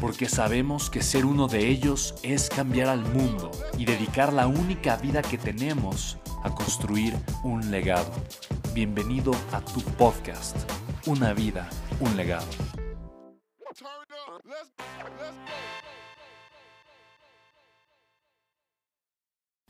porque 0.00 0.28
sabemos 0.28 0.90
que 0.90 1.02
ser 1.02 1.24
uno 1.24 1.48
de 1.48 1.68
ellos 1.68 2.14
es 2.22 2.48
cambiar 2.48 2.88
al 2.88 3.00
mundo 3.00 3.50
y 3.78 3.84
dedicar 3.84 4.32
la 4.32 4.46
única 4.46 4.96
vida 4.96 5.22
que 5.22 5.38
tenemos 5.38 6.18
a 6.42 6.54
construir 6.54 7.14
un 7.42 7.70
legado. 7.70 8.10
Bienvenido 8.74 9.32
a 9.52 9.60
tu 9.60 9.80
podcast, 9.80 10.56
Una 11.06 11.32
vida, 11.32 11.68
un 12.00 12.16
legado. 12.16 12.46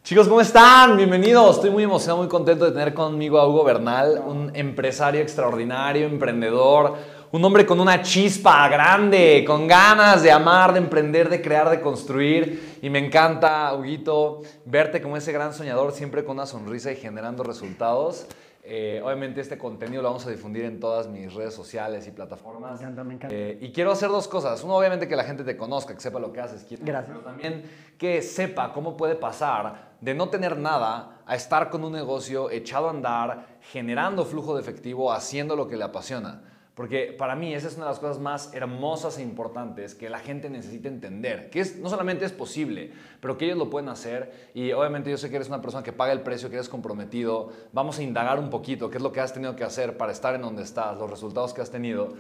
Chicos, 0.03 0.29
¿cómo 0.29 0.41
están? 0.41 0.97
Bienvenidos. 0.97 1.57
Estoy 1.57 1.71
muy 1.71 1.83
emocionado, 1.83 2.19
muy 2.19 2.29
contento 2.29 2.65
de 2.65 2.71
tener 2.71 2.95
conmigo 2.95 3.41
a 3.41 3.49
Hugo 3.49 3.65
Bernal, 3.65 4.23
un 4.25 4.53
empresario 4.55 5.21
extraordinario, 5.21 6.07
emprendedor, 6.07 6.95
un 7.33 7.45
hombre 7.45 7.67
con 7.67 7.81
una 7.81 8.03
chispa 8.03 8.69
grande, 8.69 9.45
con 9.47 9.67
ganas 9.67 10.23
de 10.23 10.31
amar, 10.31 10.73
de 10.73 10.79
emprender, 10.79 11.29
de 11.29 11.43
crear, 11.43 11.69
de 11.71 11.81
construir. 11.81 12.79
Y 12.83 12.91
me 12.91 12.99
encanta, 12.99 13.75
Huguito, 13.75 14.43
verte 14.65 15.03
como 15.03 15.17
ese 15.17 15.33
gran 15.33 15.53
soñador, 15.53 15.93
siempre 15.93 16.25
con 16.25 16.37
una 16.37 16.47
sonrisa 16.47 16.93
y 16.93 16.97
generando 16.97 17.43
resultados. 17.43 18.27
Eh, 18.69 19.01
obviamente 19.05 19.41
este 19.41 19.57
contenido 19.57 20.03
lo 20.03 20.09
vamos 20.09 20.27
a 20.27 20.31
difundir 20.31 20.65
en 20.65 20.81
todas 20.81 21.07
mis 21.07 21.33
redes 21.33 21.55
sociales 21.55 22.05
y 22.09 22.11
plataformas. 22.11 22.81
Me 22.81 22.87
encanta, 22.87 23.05
me 23.05 23.15
encanta. 23.15 23.35
Eh, 23.35 23.59
y 23.61 23.71
quiero 23.71 23.93
hacer 23.93 24.09
dos 24.09 24.27
cosas. 24.27 24.63
Uno, 24.65 24.77
obviamente 24.77 25.07
que 25.07 25.15
la 25.15 25.23
gente 25.23 25.45
te 25.45 25.57
conozca, 25.57 25.95
que 25.95 26.01
sepa 26.01 26.19
lo 26.19 26.33
que 26.33 26.41
haces. 26.41 26.67
Gracias. 26.81 27.05
Pero 27.07 27.21
también 27.21 27.63
que 27.97 28.23
sepa 28.23 28.73
cómo 28.73 28.97
puede 28.97 29.15
pasar 29.15 29.95
de 30.01 30.15
no 30.15 30.31
tener 30.31 30.59
nada 30.59 31.21
a 31.25 31.37
estar 31.37 31.71
con 31.71 31.85
un 31.85 31.93
negocio 31.93 32.51
echado 32.51 32.89
a 32.89 32.91
andar, 32.91 33.47
generando 33.71 34.25
flujo 34.25 34.57
de 34.57 34.63
efectivo, 34.63 35.13
haciendo 35.13 35.55
lo 35.55 35.69
que 35.69 35.77
le 35.77 35.85
apasiona. 35.85 36.43
Porque 36.77 37.15
para 37.19 37.35
mí 37.35 37.55
esa 37.55 37.69
es 37.69 37.77
una 37.77 37.87
de 37.87 37.93
las 37.93 37.99
cosas 37.99 38.21
más 38.21 38.53
hermosas 38.53 39.17
e 39.17 39.23
importantes 39.23 39.95
que 39.95 40.11
la 40.11 40.19
gente 40.19 40.51
necesita 40.51 40.89
entender, 40.89 41.49
que 41.49 41.61
es, 41.61 41.79
no 41.79 41.89
solamente 41.89 42.27
es 42.27 42.33
posible, 42.33 42.93
pero 43.19 43.39
que 43.39 43.47
ellos 43.47 43.57
lo 43.57 43.71
pueden 43.71 43.89
hacer 43.89 44.51
y 44.53 44.73
obviamente 44.73 45.11
yo 45.11 45.17
sé 45.17 45.31
que 45.31 45.37
eres 45.37 45.49
una 45.49 45.63
persona 45.63 45.83
que 45.83 45.95
paga 45.95 46.13
el 46.13 46.21
precio, 46.21 46.51
que 46.51 46.57
eres 46.57 46.69
comprometido, 46.69 47.49
vamos 47.73 47.99
a 47.99 48.03
indagar 48.03 48.39
un 48.39 48.51
poquito 48.51 48.91
qué 48.91 48.99
es 48.99 49.03
lo 49.03 49.11
que 49.11 49.23
has 49.23 49.33
tenido 49.33 49.57
que 49.57 49.65
hacer 49.65 49.97
para 49.97 50.13
estar 50.13 50.35
en 50.35 50.43
donde 50.43 50.65
estás, 50.65 50.99
los 50.99 51.09
resultados 51.11 51.55
que 51.55 51.63
has 51.63 51.71
tenido, 51.71 52.13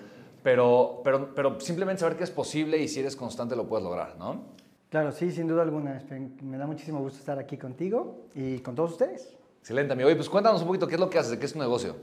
pero, 0.43 1.03
pero, 1.05 1.34
pero 1.34 1.61
simplemente 1.61 2.00
saber 2.00 2.16
que 2.16 2.25
es 2.25 2.31
posible 2.31 2.78
y 2.78 2.89
si 2.89 3.00
eres 3.00 3.15
constante 3.15 3.56
lo 3.56 3.69
puedes 3.69 3.84
lograr, 3.84 4.16
¿no? 4.16 4.56
Claro, 4.89 5.12
sí, 5.12 5.33
sin 5.33 5.49
duda 5.49 5.65
alguna. 5.65 6.03
Me 6.43 6.56
da 6.56 6.66
muchísimo 6.66 7.00
gusto 7.00 7.19
estar 7.19 7.39
aquí 7.39 7.59
contigo 7.59 8.28
y 8.34 8.61
con 8.61 8.75
todos 8.75 8.93
ustedes. 8.93 9.37
Excelente, 9.61 9.93
amigo. 9.93 10.06
Oye, 10.06 10.16
pues 10.16 10.31
cuéntanos 10.31 10.62
un 10.62 10.69
poquito 10.69 10.87
qué 10.87 10.95
es 10.95 11.00
lo 11.00 11.11
que 11.11 11.19
haces, 11.19 11.37
qué 11.37 11.45
es 11.45 11.53
tu 11.53 11.59
negocio. 11.59 11.97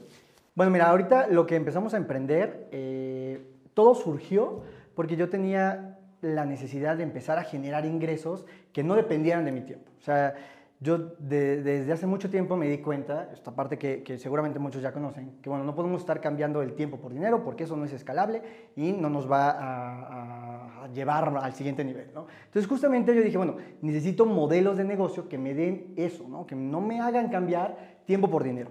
Bueno, 0.55 0.71
mira, 0.71 0.89
ahorita 0.89 1.27
lo 1.27 1.47
que 1.47 1.55
empezamos 1.55 1.95
a 1.95 1.97
emprender, 1.97 2.67
eh, 2.71 3.41
todo 3.73 3.95
surgió 3.95 4.61
porque 4.93 5.15
yo 5.15 5.27
tenía 5.27 5.97
la 6.21 6.45
necesidad 6.45 6.95
de 6.95 7.03
empezar 7.03 7.39
a 7.39 7.43
generar 7.43 7.87
ingresos 7.87 8.45
que 8.71 8.83
no 8.83 8.95
dependieran 8.95 9.45
de 9.45 9.51
mi 9.51 9.61
tiempo. 9.61 9.91
O 9.97 10.01
sea, 10.01 10.35
yo 10.79 11.15
desde 11.17 11.91
hace 11.91 12.05
mucho 12.05 12.29
tiempo 12.29 12.55
me 12.55 12.69
di 12.69 12.77
cuenta, 12.77 13.29
esta 13.33 13.55
parte 13.55 13.79
que, 13.79 14.17
seguramente 14.19 14.59
muchos 14.59 14.83
ya 14.83 14.91
conocen, 14.91 15.39
que 15.41 15.49
bueno, 15.49 15.63
no 15.63 15.73
podemos 15.73 16.01
estar 16.01 16.21
cambiando 16.21 16.61
el 16.61 16.73
tiempo 16.73 16.97
por 16.97 17.13
dinero 17.13 17.43
porque 17.43 17.63
eso 17.63 17.75
no 17.75 17.85
es 17.85 17.93
escalable 17.93 18.43
y 18.75 18.91
no 18.91 19.09
nos 19.09 19.31
va 19.31 19.49
a, 19.49 20.83
a 20.83 20.87
llevar 20.89 21.35
al 21.35 21.53
siguiente 21.53 21.83
nivel. 21.83 22.11
¿no? 22.13 22.27
Entonces 22.45 22.67
justamente 22.67 23.15
yo 23.15 23.23
dije, 23.23 23.37
bueno, 23.37 23.55
necesito 23.81 24.27
modelos 24.27 24.77
de 24.77 24.83
negocio 24.83 25.27
que 25.27 25.39
me 25.39 25.55
den 25.55 25.93
eso, 25.95 26.27
¿no? 26.27 26.45
que 26.45 26.55
no 26.55 26.79
me 26.79 26.99
hagan 27.01 27.29
cambiar 27.29 28.01
tiempo 28.05 28.29
por 28.29 28.43
dinero. 28.43 28.69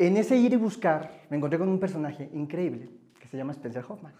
En 0.00 0.16
ese 0.16 0.34
ir 0.34 0.54
y 0.54 0.56
buscar, 0.56 1.10
me 1.28 1.36
encontré 1.36 1.58
con 1.58 1.68
un 1.68 1.78
personaje 1.78 2.30
increíble 2.32 2.88
que 3.20 3.28
se 3.28 3.36
llama 3.36 3.52
Spencer 3.52 3.84
Hoffman. 3.86 4.14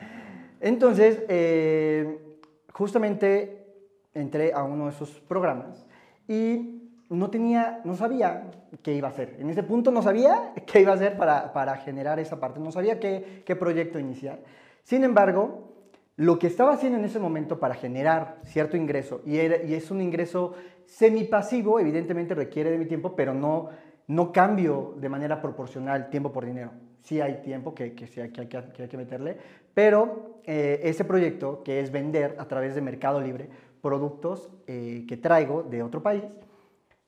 Entonces, 0.60 1.24
eh, 1.28 2.38
justamente 2.72 3.66
entré 4.14 4.52
a 4.52 4.62
uno 4.62 4.84
de 4.84 4.92
esos 4.92 5.10
programas 5.26 5.84
y 6.28 6.82
no 7.10 7.30
tenía, 7.30 7.80
no 7.82 7.96
sabía 7.96 8.48
qué 8.80 8.94
iba 8.94 9.08
a 9.08 9.10
hacer. 9.10 9.34
En 9.40 9.50
ese 9.50 9.64
punto 9.64 9.90
no 9.90 10.02
sabía 10.02 10.52
qué 10.66 10.82
iba 10.82 10.92
a 10.92 10.94
hacer 10.94 11.16
para, 11.16 11.52
para 11.52 11.78
generar 11.78 12.20
esa 12.20 12.38
parte, 12.38 12.60
no 12.60 12.70
sabía 12.70 13.00
qué, 13.00 13.42
qué 13.44 13.56
proyecto 13.56 13.98
iniciar. 13.98 14.38
Sin 14.84 15.02
embargo, 15.02 15.72
lo 16.14 16.38
que 16.38 16.46
estaba 16.46 16.74
haciendo 16.74 17.00
en 17.00 17.06
ese 17.06 17.18
momento 17.18 17.58
para 17.58 17.74
generar 17.74 18.38
cierto 18.44 18.76
ingreso, 18.76 19.20
y, 19.26 19.32
y 19.32 19.74
es 19.74 19.90
un 19.90 20.00
ingreso 20.00 20.54
semipasivo, 20.86 21.80
evidentemente 21.80 22.36
requiere 22.36 22.70
de 22.70 22.78
mi 22.78 22.86
tiempo, 22.86 23.16
pero 23.16 23.34
no 23.34 23.70
no 24.06 24.32
cambio 24.32 24.94
de 24.98 25.08
manera 25.08 25.40
proporcional 25.40 26.10
tiempo 26.10 26.32
por 26.32 26.44
dinero. 26.44 26.72
Sí 27.02 27.20
hay 27.20 27.42
tiempo 27.42 27.74
que, 27.74 27.94
que, 27.94 28.04
hay, 28.20 28.30
que, 28.30 28.56
hay, 28.56 28.88
que 28.88 28.96
meterle, 28.96 29.36
pero 29.74 30.40
eh, 30.44 30.80
ese 30.84 31.04
proyecto 31.04 31.62
que 31.62 31.80
es 31.80 31.90
vender 31.90 32.36
a 32.38 32.46
través 32.46 32.74
de 32.74 32.80
Mercado 32.80 33.20
Libre 33.20 33.48
productos 33.82 34.50
eh, 34.66 35.04
que 35.06 35.16
traigo 35.18 35.62
de 35.62 35.82
otro 35.82 36.02
país, 36.02 36.24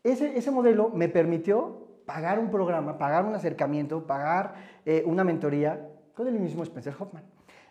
ese, 0.05 0.37
ese 0.37 0.51
modelo 0.51 0.91
me 0.91 1.09
permitió 1.09 1.87
pagar 2.05 2.39
un 2.39 2.51
programa, 2.51 2.99
pagar 2.99 3.25
un 3.25 3.35
acercamiento, 3.35 4.07
pagar 4.07 4.55
eh, 4.85 5.03
una 5.07 5.25
mentoría 5.25 5.89
con 6.15 6.29
el 6.29 6.39
mismo 6.39 6.63
Spencer 6.63 6.95
Hoffman. 6.99 7.25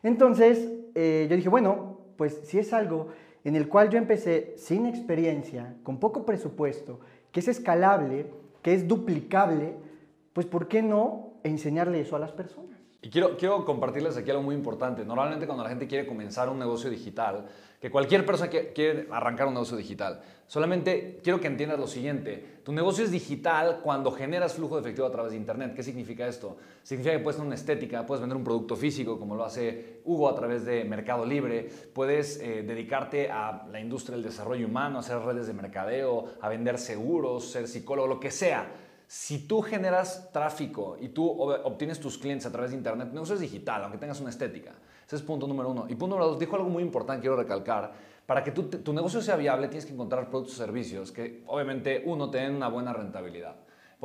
Entonces 0.03 0.69
yo 0.95 1.35
dije, 1.35 1.49
bueno, 1.49 1.99
pues 2.15 2.41
si 2.45 2.59
es 2.59 2.71
algo 2.71 3.07
en 3.43 3.55
el 3.55 3.67
cual 3.69 3.89
yo 3.89 3.97
empecé 3.97 4.53
sin 4.57 4.85
experiencia, 4.85 5.75
con 5.83 5.99
poco 5.99 6.25
presupuesto, 6.25 6.99
que 7.31 7.39
es 7.39 7.47
escalable, 7.47 8.27
que 8.65 8.73
es 8.73 8.87
duplicable, 8.87 9.75
pues 10.33 10.47
¿por 10.47 10.67
qué 10.67 10.81
no 10.81 11.33
enseñarle 11.43 12.01
eso 12.01 12.15
a 12.15 12.19
las 12.19 12.31
personas? 12.31 12.74
Y 13.05 13.11
quiero, 13.11 13.37
quiero 13.37 13.63
compartirles 13.65 14.17
aquí 14.17 14.31
algo 14.31 14.41
muy 14.41 14.55
importante. 14.55 15.05
Normalmente 15.05 15.45
cuando 15.45 15.61
la 15.61 15.69
gente 15.69 15.85
quiere 15.85 16.07
comenzar 16.07 16.49
un 16.49 16.57
negocio 16.57 16.89
digital, 16.89 17.45
que 17.79 17.91
cualquier 17.91 18.25
persona 18.25 18.49
que 18.49 18.73
quiere 18.73 19.07
arrancar 19.11 19.45
un 19.45 19.53
negocio 19.53 19.77
digital, 19.77 20.23
solamente 20.47 21.19
quiero 21.23 21.39
que 21.39 21.45
entiendas 21.45 21.77
lo 21.77 21.85
siguiente. 21.85 22.61
Tu 22.63 22.73
negocio 22.73 23.03
es 23.03 23.11
digital 23.11 23.81
cuando 23.83 24.11
generas 24.11 24.55
flujo 24.55 24.73
de 24.73 24.81
efectivo 24.81 25.05
a 25.05 25.11
través 25.11 25.33
de 25.33 25.37
Internet. 25.37 25.75
¿Qué 25.75 25.83
significa 25.83 26.27
esto? 26.27 26.57
Significa 26.81 27.15
que 27.15 27.21
puedes 27.21 27.35
tener 27.35 27.45
una 27.45 27.53
estética, 27.53 28.07
puedes 28.07 28.21
vender 28.21 28.37
un 28.37 28.43
producto 28.43 28.75
físico 28.75 29.19
como 29.19 29.35
lo 29.35 29.45
hace 29.45 30.01
Hugo 30.03 30.27
a 30.27 30.33
través 30.33 30.65
de 30.65 30.83
Mercado 30.83 31.27
Libre, 31.27 31.69
puedes 31.93 32.39
eh, 32.39 32.63
dedicarte 32.63 33.29
a 33.29 33.67
la 33.71 33.79
industria 33.79 34.15
del 34.15 34.25
desarrollo 34.25 34.65
humano, 34.65 34.97
hacer 34.97 35.19
redes 35.19 35.45
de 35.45 35.53
mercadeo, 35.53 36.25
a 36.41 36.49
vender 36.49 36.79
seguros, 36.79 37.51
ser 37.51 37.67
psicólogo, 37.67 38.07
lo 38.07 38.19
que 38.19 38.31
sea 38.31 38.65
si 39.07 39.47
tú 39.47 39.61
generas 39.61 40.31
tráfico 40.31 40.97
y 40.99 41.09
tú 41.09 41.29
obtienes 41.29 41.99
tus 41.99 42.17
clientes 42.17 42.45
a 42.45 42.51
través 42.51 42.71
de 42.71 42.77
Internet, 42.77 43.07
no 43.07 43.13
negocio 43.13 43.35
es 43.35 43.41
digital, 43.41 43.83
aunque 43.83 43.97
tengas 43.97 44.19
una 44.19 44.29
estética. 44.29 44.71
Ese 45.05 45.17
es 45.17 45.21
punto 45.21 45.47
número 45.47 45.69
uno. 45.69 45.85
Y 45.87 45.95
punto 45.95 46.15
número 46.15 46.31
dos, 46.31 46.39
dijo 46.39 46.55
algo 46.55 46.69
muy 46.69 46.81
importante, 46.81 47.21
quiero 47.21 47.35
recalcar. 47.35 47.93
Para 48.25 48.43
que 48.43 48.51
tu, 48.51 48.91
negocio 48.91 49.21
sea 49.21 49.35
viable, 49.35 49.67
tienes 49.67 49.85
que 49.85 49.93
encontrar 49.93 50.29
productos 50.29 50.55
o 50.55 50.57
servicios 50.57 51.11
que, 51.11 51.43
obviamente, 51.45 52.01
uno, 52.05 52.31
te 52.31 52.49
una 52.49 52.69
buena 52.69 52.91
rentabilidad. 52.91 53.55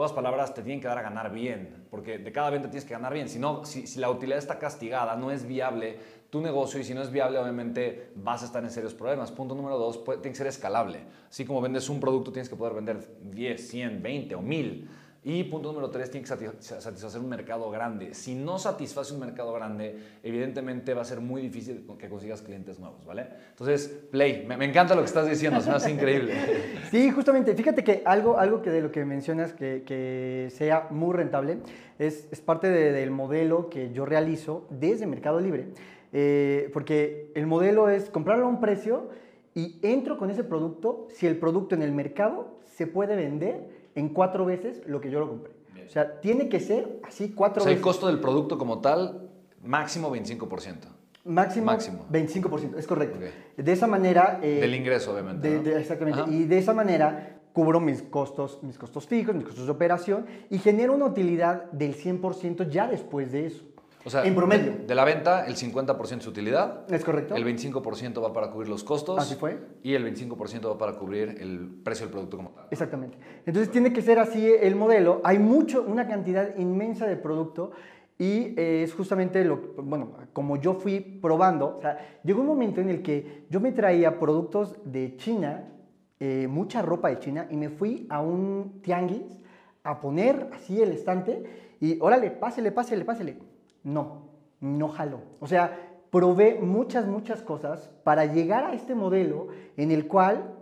Pocas 0.00 0.14
palabras, 0.14 0.54
te 0.54 0.62
tienen 0.62 0.80
que 0.80 0.88
dar 0.88 0.96
a 0.96 1.02
ganar 1.02 1.30
bien, 1.30 1.84
porque 1.90 2.16
de 2.16 2.32
cada 2.32 2.48
venta 2.48 2.70
tienes 2.70 2.86
que 2.86 2.94
ganar 2.94 3.12
bien. 3.12 3.28
Si, 3.28 3.38
no, 3.38 3.66
si, 3.66 3.86
si 3.86 4.00
la 4.00 4.08
utilidad 4.08 4.38
está 4.38 4.58
castigada, 4.58 5.14
no 5.14 5.30
es 5.30 5.46
viable 5.46 5.98
tu 6.30 6.40
negocio 6.40 6.80
y 6.80 6.84
si 6.84 6.94
no 6.94 7.02
es 7.02 7.10
viable, 7.10 7.38
obviamente 7.38 8.10
vas 8.14 8.40
a 8.42 8.46
estar 8.46 8.64
en 8.64 8.70
serios 8.70 8.94
problemas. 8.94 9.30
Punto 9.30 9.54
número 9.54 9.76
dos, 9.76 10.02
tiene 10.02 10.22
que 10.22 10.34
ser 10.36 10.46
escalable. 10.46 11.00
Así 11.28 11.44
como 11.44 11.60
vendes 11.60 11.90
un 11.90 12.00
producto, 12.00 12.32
tienes 12.32 12.48
que 12.48 12.56
poder 12.56 12.72
vender 12.72 13.14
10, 13.24 13.68
100, 13.68 14.02
20 14.02 14.34
o 14.36 14.40
1000. 14.40 14.90
Y 15.22 15.44
punto 15.44 15.68
número 15.68 15.90
tres, 15.90 16.10
tiene 16.10 16.26
que 16.26 16.52
satisfacer 16.62 17.20
un 17.20 17.28
mercado 17.28 17.70
grande. 17.70 18.14
Si 18.14 18.34
no 18.34 18.58
satisface 18.58 19.12
un 19.12 19.20
mercado 19.20 19.52
grande, 19.52 19.98
evidentemente 20.22 20.94
va 20.94 21.02
a 21.02 21.04
ser 21.04 21.20
muy 21.20 21.42
difícil 21.42 21.86
que 21.98 22.08
consigas 22.08 22.40
clientes 22.40 22.78
nuevos, 22.78 23.04
¿vale? 23.04 23.26
Entonces, 23.50 23.88
Play, 24.10 24.46
me, 24.46 24.64
encanta 24.64 24.94
lo 24.94 25.02
que 25.02 25.08
estás 25.08 25.28
diciendo, 25.28 25.60
se 25.60 25.70
me 25.70 25.92
increíble. 25.92 26.34
Sí, 26.90 27.10
justamente, 27.10 27.54
fíjate 27.54 27.84
que 27.84 28.02
algo, 28.04 28.38
algo 28.38 28.62
que 28.62 28.70
de 28.70 28.80
lo 28.80 28.90
que 28.90 29.04
mencionas 29.04 29.52
que, 29.52 29.84
que 29.86 30.48
sea 30.50 30.88
muy 30.90 31.14
rentable 31.14 31.58
es, 31.98 32.26
es 32.32 32.40
parte 32.40 32.68
del 32.68 33.10
modelo 33.10 33.68
que 33.68 33.92
yo 33.92 34.06
realizo 34.06 34.66
desde 34.70 35.06
Mercado 35.06 35.38
Libre. 35.38 35.68
Eh, 36.12 36.70
porque 36.72 37.30
el 37.34 37.46
modelo 37.46 37.88
es 37.88 38.10
comprarlo 38.10 38.46
a 38.46 38.48
un 38.48 38.60
precio 38.60 39.10
y 39.54 39.78
entro 39.82 40.18
con 40.18 40.30
ese 40.30 40.44
producto 40.44 41.06
si 41.10 41.26
el 41.26 41.36
producto 41.36 41.74
en 41.74 41.82
el 41.82 41.92
mercado 41.92 42.58
se 42.64 42.86
puede 42.86 43.14
vender 43.14 43.79
en 44.00 44.08
cuatro 44.08 44.44
veces 44.44 44.82
lo 44.86 45.00
que 45.00 45.10
yo 45.10 45.20
lo 45.20 45.28
compré. 45.28 45.52
O 45.86 45.92
sea, 45.92 46.20
tiene 46.20 46.48
que 46.48 46.60
ser 46.60 47.00
así 47.06 47.30
cuatro 47.30 47.62
o 47.62 47.64
sea, 47.64 47.70
veces. 47.70 47.78
el 47.78 47.82
costo 47.82 48.06
del 48.06 48.20
producto 48.20 48.58
como 48.58 48.80
tal, 48.80 49.28
máximo 49.62 50.14
25%. 50.14 50.76
Máximo, 51.24 51.66
máximo. 51.66 52.06
25%, 52.10 52.78
es 52.78 52.86
correcto. 52.86 53.18
De 53.56 53.72
esa 53.72 53.86
manera... 53.86 54.40
Eh, 54.42 54.60
del 54.60 54.74
ingreso, 54.74 55.12
obviamente. 55.12 55.78
exactamente. 55.78 56.30
Y 56.30 56.44
de 56.44 56.58
esa 56.58 56.72
manera 56.72 57.40
cubro 57.52 57.80
mis 57.80 58.02
costos, 58.02 58.62
mis 58.62 58.78
costos 58.78 59.06
fijos, 59.06 59.34
mis 59.34 59.44
costos 59.44 59.66
de 59.66 59.72
operación 59.72 60.26
y 60.48 60.58
genero 60.58 60.94
una 60.94 61.06
utilidad 61.06 61.70
del 61.72 61.96
100% 61.96 62.68
ya 62.68 62.86
después 62.86 63.32
de 63.32 63.46
eso. 63.46 63.64
O 64.04 64.10
sea, 64.10 64.24
en 64.24 64.34
promedio. 64.34 64.72
De, 64.86 64.94
la 64.94 65.04
venta, 65.04 65.46
el 65.46 65.56
50% 65.56 66.18
es 66.18 66.26
utilidad. 66.26 66.90
Es 66.92 67.04
correcto. 67.04 67.34
El 67.34 67.44
25% 67.44 68.22
va 68.22 68.32
para 68.32 68.50
cubrir 68.50 68.68
los 68.68 68.82
costos. 68.82 69.18
Así 69.18 69.34
fue. 69.34 69.58
Y 69.82 69.94
el 69.94 70.04
25% 70.04 70.68
va 70.68 70.78
para 70.78 70.94
cubrir 70.94 71.36
el 71.40 71.68
precio 71.84 72.06
del 72.06 72.12
producto 72.12 72.38
como 72.38 72.50
tal. 72.50 72.66
Exactamente. 72.70 73.18
Entonces 73.44 73.70
tiene 73.70 73.92
que 73.92 74.00
ser 74.00 74.18
así 74.18 74.50
el 74.60 74.74
modelo. 74.74 75.20
Hay 75.22 75.38
mucho, 75.38 75.82
una 75.86 76.08
cantidad 76.08 76.56
inmensa 76.56 77.06
de 77.06 77.16
producto 77.16 77.72
y 78.18 78.54
eh, 78.58 78.82
es 78.84 78.94
justamente 78.94 79.44
lo, 79.44 79.74
bueno, 79.78 80.12
como 80.32 80.56
yo 80.56 80.74
fui 80.74 81.00
probando, 81.00 81.76
o 81.78 81.80
sea, 81.80 82.20
llegó 82.22 82.42
un 82.42 82.48
momento 82.48 82.80
en 82.80 82.90
el 82.90 83.02
que 83.02 83.46
yo 83.48 83.60
me 83.60 83.72
traía 83.72 84.18
productos 84.18 84.76
de 84.84 85.16
China, 85.16 85.72
eh, 86.18 86.46
mucha 86.46 86.82
ropa 86.82 87.08
de 87.08 87.18
China, 87.18 87.46
y 87.50 87.56
me 87.56 87.70
fui 87.70 88.06
a 88.10 88.20
un 88.20 88.80
tianguis 88.82 89.40
a 89.84 90.00
poner 90.00 90.50
así 90.52 90.82
el 90.82 90.92
estante 90.92 91.44
y 91.80 91.98
órale, 91.98 92.30
pásele, 92.30 92.72
pásele, 92.72 93.06
pásele 93.06 93.49
no, 93.82 94.30
no 94.60 94.88
jaló. 94.88 95.20
O 95.40 95.46
sea, 95.46 95.90
probé 96.10 96.58
muchas, 96.60 97.06
muchas 97.06 97.42
cosas 97.42 97.90
para 98.04 98.26
llegar 98.26 98.64
a 98.64 98.74
este 98.74 98.94
modelo 98.94 99.48
en 99.76 99.90
el 99.90 100.06
cual, 100.06 100.54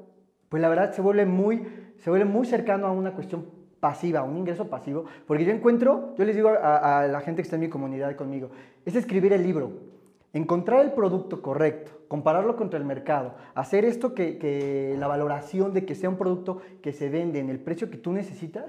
pues 0.48 0.60
la 0.60 0.68
verdad 0.68 0.92
se 0.92 1.00
vuelve 1.00 1.26
muy, 1.26 1.66
se 1.98 2.10
vuelve 2.10 2.26
muy 2.26 2.46
cercano 2.46 2.86
a 2.86 2.92
una 2.92 3.12
cuestión 3.12 3.46
pasiva, 3.80 4.22
un 4.22 4.36
ingreso 4.36 4.68
pasivo, 4.68 5.04
porque 5.26 5.44
yo 5.44 5.52
encuentro, 5.52 6.14
yo 6.16 6.24
les 6.24 6.34
digo 6.34 6.48
a, 6.50 7.06
la 7.06 7.20
gente 7.20 7.42
que 7.42 7.46
está 7.46 7.56
en 7.56 7.62
mi 7.62 7.68
comunidad 7.68 8.16
conmigo, 8.16 8.50
es 8.84 8.94
escribir 8.96 9.32
el 9.32 9.42
libro, 9.42 9.70
encontrar 10.32 10.80
el 10.84 10.92
producto 10.92 11.40
correcto, 11.40 11.92
compararlo 12.08 12.56
contra 12.56 12.78
el 12.78 12.84
mercado, 12.84 13.34
hacer 13.54 13.84
esto 13.84 14.14
que, 14.14 14.38
que 14.38 14.96
la 14.98 15.06
valoración 15.06 15.72
de 15.72 15.86
que 15.86 15.94
sea 15.94 16.08
un 16.08 16.16
producto 16.16 16.60
que 16.82 16.92
se 16.92 17.08
vende 17.08 17.38
en 17.38 17.50
el 17.50 17.60
precio 17.60 17.88
que 17.88 17.98
tú 17.98 18.12
necesitas, 18.12 18.64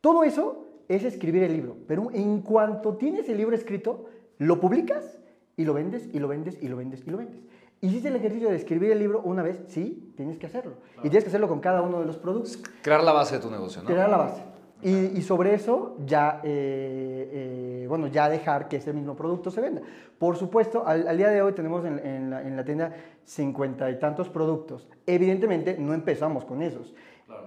todo 0.00 0.22
eso 0.22 0.71
es 0.94 1.04
escribir 1.04 1.42
el 1.42 1.52
libro. 1.52 1.76
Pero 1.86 2.10
en 2.12 2.42
cuanto 2.42 2.96
tienes 2.96 3.28
el 3.28 3.38
libro 3.38 3.56
escrito, 3.56 4.06
lo 4.38 4.60
publicas 4.60 5.18
y 5.56 5.64
lo 5.64 5.74
vendes 5.74 6.08
y 6.12 6.18
lo 6.18 6.28
vendes 6.28 6.58
y 6.60 6.68
lo 6.68 6.76
vendes 6.76 7.02
y 7.06 7.10
lo 7.10 7.18
vendes. 7.18 7.40
Hiciste 7.80 8.08
el 8.08 8.16
ejercicio 8.16 8.48
de 8.48 8.56
escribir 8.56 8.92
el 8.92 8.98
libro 8.98 9.22
una 9.22 9.42
vez, 9.42 9.60
sí, 9.66 10.12
tienes 10.16 10.38
que 10.38 10.46
hacerlo. 10.46 10.74
Y 10.98 11.10
tienes 11.10 11.24
que 11.24 11.28
hacerlo 11.28 11.48
con 11.48 11.60
cada 11.60 11.82
uno 11.82 11.98
de 11.98 12.06
los 12.06 12.16
productos. 12.16 12.62
Crear 12.82 13.02
la 13.02 13.12
base 13.12 13.36
de 13.36 13.42
tu 13.42 13.50
negocio, 13.50 13.82
¿no? 13.82 13.88
Crear 13.88 14.08
la 14.08 14.18
base. 14.18 14.42
Y, 14.84 15.22
sobre 15.22 15.54
eso 15.54 15.96
ya, 16.04 16.40
eh, 16.42 17.82
eh, 17.82 17.86
bueno, 17.88 18.08
ya 18.08 18.28
dejar 18.28 18.66
que 18.66 18.78
ese 18.78 18.92
mismo 18.92 19.14
producto 19.14 19.48
se 19.52 19.60
venda. 19.60 19.80
Por 20.18 20.36
supuesto, 20.36 20.84
al, 20.84 21.16
día 21.16 21.28
de 21.28 21.40
hoy 21.40 21.52
tenemos 21.52 21.84
en, 21.84 22.00
en, 22.00 22.30
la, 22.30 22.42
en 22.42 22.56
la 22.56 22.64
tienda 22.64 22.92
cincuenta 23.24 23.88
y 23.90 24.00
tantos 24.00 24.28
productos. 24.28 24.88
Evidentemente 25.06 25.76
no 25.78 25.94
empezamos 25.94 26.44
con 26.44 26.62
esos. 26.62 26.94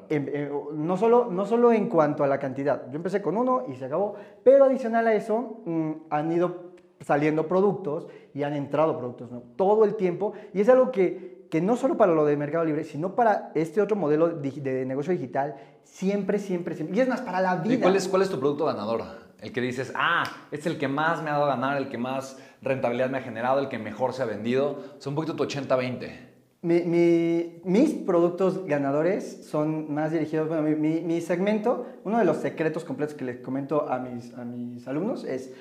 Eh, 0.10 0.52
no, 0.74 0.98
solo, 0.98 1.28
no 1.32 1.46
solo 1.46 1.72
en 1.72 1.90
cuanto 1.90 2.24
a 2.24 2.28
la 2.28 2.40
cantidad, 2.40 2.90
yo 2.90 2.96
empecé 2.96 3.22
con 3.22 3.38
uno 3.38 3.66
y 3.68 3.76
se 3.76 3.86
acabó, 3.86 4.16
pero 4.44 4.66
adicional 4.66 5.08
a 5.08 5.14
eso 5.14 5.62
mm, 5.66 5.92
han 6.10 6.32
ido 6.32 6.74
saliendo 7.02 7.48
productos 7.48 8.08
y 8.34 8.44
han 8.44 8.54
entrado 8.54 8.98
productos 8.98 9.30
todo 9.56 9.84
el 9.84 9.96
tiempo 9.96 10.34
y 10.54 10.62
es 10.62 10.70
algo 10.70 10.92
que, 10.92 11.48
que, 11.50 11.62
no 11.62 11.76
solo 11.76 11.98
para 11.98 12.14
lo 12.14 12.26
de 12.26 12.38
Mercado 12.38 12.66
Libre, 12.66 12.84
sino 12.84 13.16
para 13.16 13.52
este 13.56 13.82
otro 13.82 13.96
modelo 13.96 14.30
de, 14.30 14.86
negocio 14.86 15.12
digital, 15.12 15.56
siempre, 15.84 16.40
siempre, 16.40 16.76
siempre. 16.76 16.96
Y 16.96 17.00
es 17.00 17.08
más, 17.08 17.22
para 17.22 17.42
la 17.42 17.58
vida. 17.58 17.76
¿Y 17.76 17.80
cuál 17.80 17.96
es, 17.96 18.08
cuál 18.08 18.22
es 18.22 18.30
tu 18.30 18.40
producto 18.40 18.66
ganador? 18.66 19.04
El 19.42 19.52
que 19.52 19.62
dices, 19.62 19.92
ah, 19.96 20.24
es 20.52 20.66
el 20.66 20.78
que 20.78 20.88
más 20.88 21.22
me 21.22 21.30
ha 21.30 21.34
dado 21.34 21.46
a 21.46 21.56
ganar, 21.56 21.78
el 21.78 21.90
que 21.90 21.98
más 21.98 22.40
rentabilidad 22.62 23.10
me 23.10 23.18
ha 23.18 23.22
generado, 23.22 23.60
el 23.60 23.70
que 23.70 23.78
mejor 23.78 24.14
se 24.14 24.24
ha 24.24 24.26
vendido. 24.26 24.80
Es 24.98 25.06
un 25.06 25.16
poquito 25.16 25.36
tu 25.36 25.44
80-20 25.44 26.35
mis 26.66 27.94
productos 28.06 28.66
ganadores 28.66 29.46
son 29.46 29.94
más 29.94 30.12
dirigidos, 30.12 30.48
bueno, 30.48 30.64
mi, 30.64 31.22
segmento, 31.22 31.86
uno 32.04 32.18
de 32.18 32.26
los 32.26 32.38
secretos 32.38 32.84
completos 32.84 33.16
que 33.16 33.24
les 33.24 33.38
comento 33.38 33.88
a 33.88 34.00
mis, 34.00 34.34
a 34.34 34.44
mis 34.44 34.88
alumnos 34.88 35.24
es, 35.24 35.52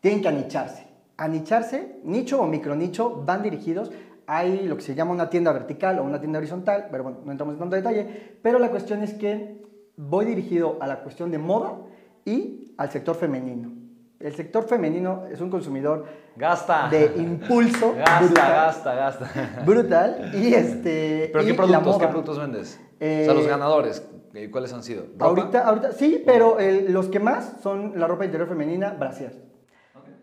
tienen 0.00 0.22
que 0.22 0.28
anicharse. 0.28 0.86
Anicharse, 1.18 2.00
nicho 2.04 2.40
o 2.40 2.46
micronicho, 2.46 3.22
van 3.24 3.42
dirigidos. 3.42 3.90
Hay 4.26 4.66
lo 4.66 4.76
que 4.76 4.82
se 4.82 4.94
llama 4.94 5.12
una 5.12 5.30
tienda 5.30 5.52
vertical 5.52 5.98
o 5.98 6.04
una 6.04 6.20
tienda 6.20 6.38
horizontal, 6.38 6.88
pero 6.90 7.04
bueno, 7.04 7.18
no 7.24 7.32
entramos 7.32 7.54
en 7.54 7.58
tanto 7.60 7.76
detalle, 7.76 8.38
pero 8.42 8.58
la 8.58 8.70
cuestión 8.70 9.02
es 9.02 9.14
que 9.14 9.62
voy 9.96 10.24
dirigido 10.24 10.78
a 10.80 10.86
la 10.86 11.02
cuestión 11.02 11.30
de 11.30 11.38
moda 11.38 11.76
y 12.24 12.72
al 12.76 12.90
sector 12.90 13.14
femenino. 13.14 13.75
El 14.18 14.34
sector 14.34 14.64
femenino 14.64 15.24
es 15.30 15.40
un 15.40 15.50
consumidor 15.50 16.06
gasta. 16.36 16.88
de 16.88 17.12
impulso. 17.16 17.94
Gasta, 17.96 18.20
brutal, 18.20 18.52
gasta, 18.52 18.94
gasta. 18.94 19.62
Brutal. 19.64 20.30
Y 20.34 20.54
este. 20.54 21.30
¿Pero 21.32 21.44
qué 21.44 21.54
productos, 21.54 21.98
qué 21.98 22.08
productos 22.08 22.38
vendes? 22.38 22.80
o 22.94 22.98
sea, 22.98 23.34
los 23.34 23.44
eh, 23.44 23.48
ganadores, 23.48 24.08
eh, 24.32 24.50
¿cuáles 24.50 24.72
han 24.72 24.82
sido? 24.82 25.04
Ahorita, 25.18 25.66
ahorita, 25.66 25.92
sí, 25.92 26.22
pero 26.24 26.56
los 26.88 27.08
que 27.08 27.20
más 27.20 27.56
son 27.62 27.92
la 27.98 28.06
ropa 28.06 28.24
interior 28.24 28.48
femenina, 28.48 28.92
brasier. 28.92 29.32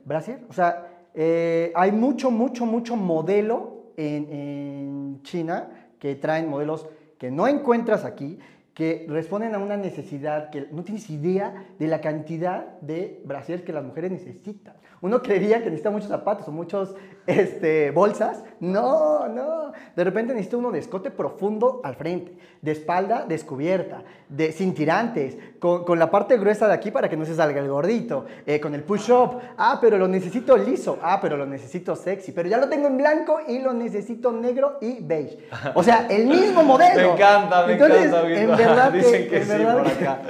Okay. 0.08 0.46
O 0.50 0.54
sea, 0.54 0.88
eh, 1.14 1.72
hay 1.76 1.92
mucho, 1.92 2.32
mucho, 2.32 2.66
mucho 2.66 2.96
modelo 2.96 3.94
en, 3.96 4.28
en 4.32 5.22
China 5.22 5.70
que 6.00 6.16
traen 6.16 6.50
modelos 6.50 6.88
que 7.20 7.30
no 7.30 7.48
encuentras 7.48 8.06
aquí 8.06 8.40
que 8.74 9.06
responden 9.08 9.54
a 9.54 9.60
una 9.60 9.78
necesidad 9.78 10.50
que 10.50 10.68
no 10.72 10.84
tienes 10.84 11.10
idea 11.10 11.68
de 11.78 11.88
la 11.88 12.02
cantidad 12.02 12.80
de 12.82 13.22
brasier 13.26 13.64
que 13.64 13.74
las 13.74 13.84
mujeres 13.84 14.12
necesitan. 14.12 14.76
Uno 15.02 15.22
creería 15.22 15.60
que 15.60 15.66
necesita 15.66 15.92
muchos 15.92 16.10
zapatos 16.10 16.48
o 16.48 16.52
muchos 16.52 16.96
este, 17.28 17.92
bolsas. 17.92 18.44
No, 18.60 19.28
no. 19.28 19.74
De 19.96 20.04
repente 20.04 20.34
necesita 20.34 20.58
uno 20.58 20.72
de 20.72 20.80
escote 20.80 21.12
profundo 21.12 21.82
al 21.84 21.96
frente, 21.96 22.38
de 22.62 22.72
espalda 22.72 23.26
descubierta, 23.28 24.04
de, 24.30 24.52
sin 24.52 24.74
tirantes, 24.74 25.38
con, 25.60 26.00
la 26.00 26.10
parte 26.10 26.38
gruesa 26.38 26.68
de 26.68 26.74
aquí 26.74 26.90
para 26.90 27.10
que 27.10 27.18
no 27.18 27.26
se 27.26 27.36
salga 27.36 27.60
el 27.60 27.68
gordito, 27.68 28.26
eh, 28.46 28.60
con 28.60 28.74
el 28.74 28.84
push-up. 28.84 29.40
Ah, 29.58 29.80
pero 29.82 29.98
lo 29.98 30.08
necesito 30.08 30.58
liso. 30.58 30.98
Ah, 31.02 31.20
pero 31.22 31.38
lo 31.38 31.46
necesito 31.46 31.96
sexy. 31.96 32.32
Pero 32.32 32.50
ya 32.50 32.58
lo 32.58 32.70
tengo 32.70 32.88
en 32.88 32.98
blanco 32.98 33.40
y 33.48 33.60
lo 33.60 33.74
necesito 33.74 34.32
negro 34.32 34.78
y 34.82 34.98
beige. 35.02 35.38
O 35.76 35.84
sea, 35.84 36.08
el 36.10 36.26
mismo 36.26 36.64
modelo. 36.64 36.96
me 36.96 37.14
encanta, 37.14 37.68
me 37.68 37.74
encanta. 37.74 38.30
En 38.30 38.48
verdad 38.48 38.92
Dicen 38.92 39.30
que, 39.30 39.42
en 39.42 39.48
verdad, 39.48 40.22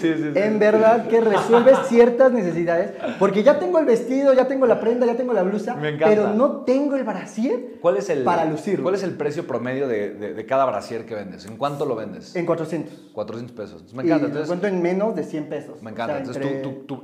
sí, 0.00 0.14
sí, 0.16 0.32
En 0.34 0.58
verdad 0.58 1.06
que 1.06 1.20
resuelves 1.20 1.78
ciertas 1.86 2.32
necesidades. 2.32 2.92
Porque 3.18 3.42
ya 3.42 3.58
tengo 3.58 3.78
el 3.78 3.84
vestido, 3.84 4.32
ya 4.32 4.48
tengo 4.48 4.66
la 4.66 4.80
prenda, 4.80 5.06
ya 5.06 5.16
tengo 5.16 5.32
la 5.32 5.42
blusa. 5.42 5.74
Me 5.76 5.90
encanta. 5.90 6.08
Pero 6.08 6.34
no 6.34 6.41
tengo 6.50 6.96
el 6.96 7.04
brasier 7.04 7.78
¿Cuál 7.80 7.96
es 7.96 8.10
el, 8.10 8.24
para 8.24 8.44
lucirlo. 8.44 8.82
¿Cuál 8.82 8.94
es 8.94 9.02
el 9.02 9.16
precio 9.16 9.46
promedio 9.46 9.88
de, 9.88 10.14
de, 10.14 10.46
cada 10.46 10.64
brasier 10.64 11.04
que 11.04 11.14
vendes? 11.14 11.46
¿En 11.46 11.56
cuánto 11.56 11.86
lo 11.86 11.96
vendes? 11.96 12.36
En 12.36 12.46
400. 12.46 13.10
400 13.12 13.56
pesos. 13.56 13.94
Me 13.94 14.02
encanta. 14.02 14.40
Y 14.40 14.46
cuento 14.46 14.66
en 14.66 14.82
menos 14.82 15.16
de 15.16 15.24
100 15.24 15.48
pesos. 15.48 15.82
Me 15.82 15.90
encanta. 15.90 16.18
Entonces, 16.18 16.44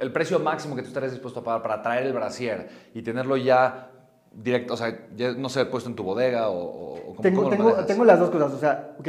el 0.01 0.13
precio 0.13 0.39
máximo 0.41 0.77
que 0.77 0.83
tú 0.83 0.89
estarías 0.89 1.13
dispuesto 1.13 1.41
a 1.41 1.45
pagar 1.45 1.63
para 1.63 1.83
traer 1.83 2.07
el 2.07 2.13
brasier 2.13 2.69
y 2.95 3.03
tenerlo 3.03 3.37
ya 3.37 3.91
directo, 4.33 4.75
o 4.75 4.77
sea, 4.77 5.09
ya 5.17 5.33
no 5.33 5.49
sé, 5.49 5.65
puesto 5.67 5.89
en 5.89 5.97
tu 5.97 6.03
bodega 6.03 6.51
o, 6.51 7.17
tengo, 7.23 7.49
tengo, 7.49 7.73
tengo, 7.85 8.05
las 8.05 8.21
dos 8.21 8.31
cosas. 8.31 8.53
O 8.53 8.59
sea, 8.59 8.95
ok. 8.99 9.09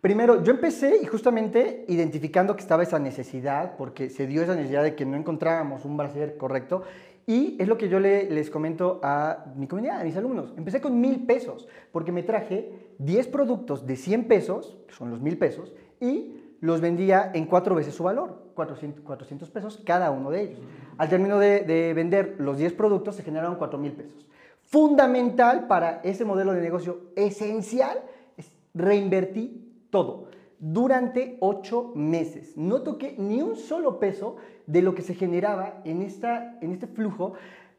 Primero, 0.00 0.42
yo 0.42 0.52
empecé 0.52 0.98
y 1.00 1.06
justamente 1.06 1.84
identificando 1.86 2.56
que 2.56 2.62
estaba 2.62 2.82
esa 2.82 2.98
necesidad, 2.98 3.76
porque 3.76 4.10
se 4.10 4.26
dio 4.26 4.42
esa 4.42 4.56
necesidad 4.56 4.82
de 4.82 4.96
que 4.96 5.06
no 5.06 5.16
encontrábamos 5.16 5.84
un 5.84 5.96
brasier 5.96 6.36
correcto, 6.36 6.82
y 7.26 7.56
es 7.60 7.68
lo 7.68 7.78
que 7.78 7.88
yo 7.88 8.00
les 8.00 8.50
comento 8.50 9.00
a 9.02 9.46
mi 9.56 9.66
comunidad, 9.66 10.00
a 10.00 10.04
mis 10.04 10.16
alumnos. 10.16 10.52
Empecé 10.56 10.80
con 10.80 11.00
mil 11.00 11.24
pesos, 11.24 11.68
porque 11.92 12.12
me 12.12 12.22
traje 12.22 12.72
10 12.98 13.28
productos 13.28 13.86
de 13.86 13.96
100 13.96 14.24
pesos, 14.24 14.76
que 14.88 14.94
son 14.94 15.10
los 15.10 15.20
mil 15.20 15.38
pesos, 15.38 15.72
y 16.00 16.42
los 16.60 16.80
vendía 16.80 17.30
en 17.34 17.46
cuatro 17.46 17.74
veces 17.74 17.94
su 17.94 18.04
valor, 18.04 18.50
400, 18.54 19.02
400 19.02 19.50
pesos 19.50 19.82
cada 19.84 20.10
uno 20.10 20.30
de 20.30 20.42
ellos. 20.42 20.60
Al 20.98 21.08
término 21.08 21.38
de, 21.38 21.92
vender 21.94 22.36
los 22.38 22.58
10 22.58 22.72
productos 22.74 23.16
se 23.16 23.22
generaron 23.22 23.56
4 23.56 23.78
mil 23.78 23.92
pesos. 23.92 24.26
Fundamental 24.62 25.66
para 25.66 26.00
ese 26.02 26.24
modelo 26.24 26.52
de 26.52 26.60
negocio, 26.60 27.00
esencial, 27.16 27.98
es 28.36 28.50
reinvertir 28.74 29.86
todo. 29.90 30.28
Durante 30.62 31.38
ocho 31.40 31.90
meses. 31.96 32.56
No 32.56 32.82
toqué 32.82 33.16
ni 33.18 33.42
un 33.42 33.56
solo 33.56 33.98
peso 33.98 34.36
de 34.66 34.80
lo 34.80 34.94
que 34.94 35.02
se 35.02 35.14
generaba 35.14 35.80
en, 35.84 36.02
esta, 36.02 36.56
en 36.60 36.72
este 36.72 36.86
flujo 36.86 37.32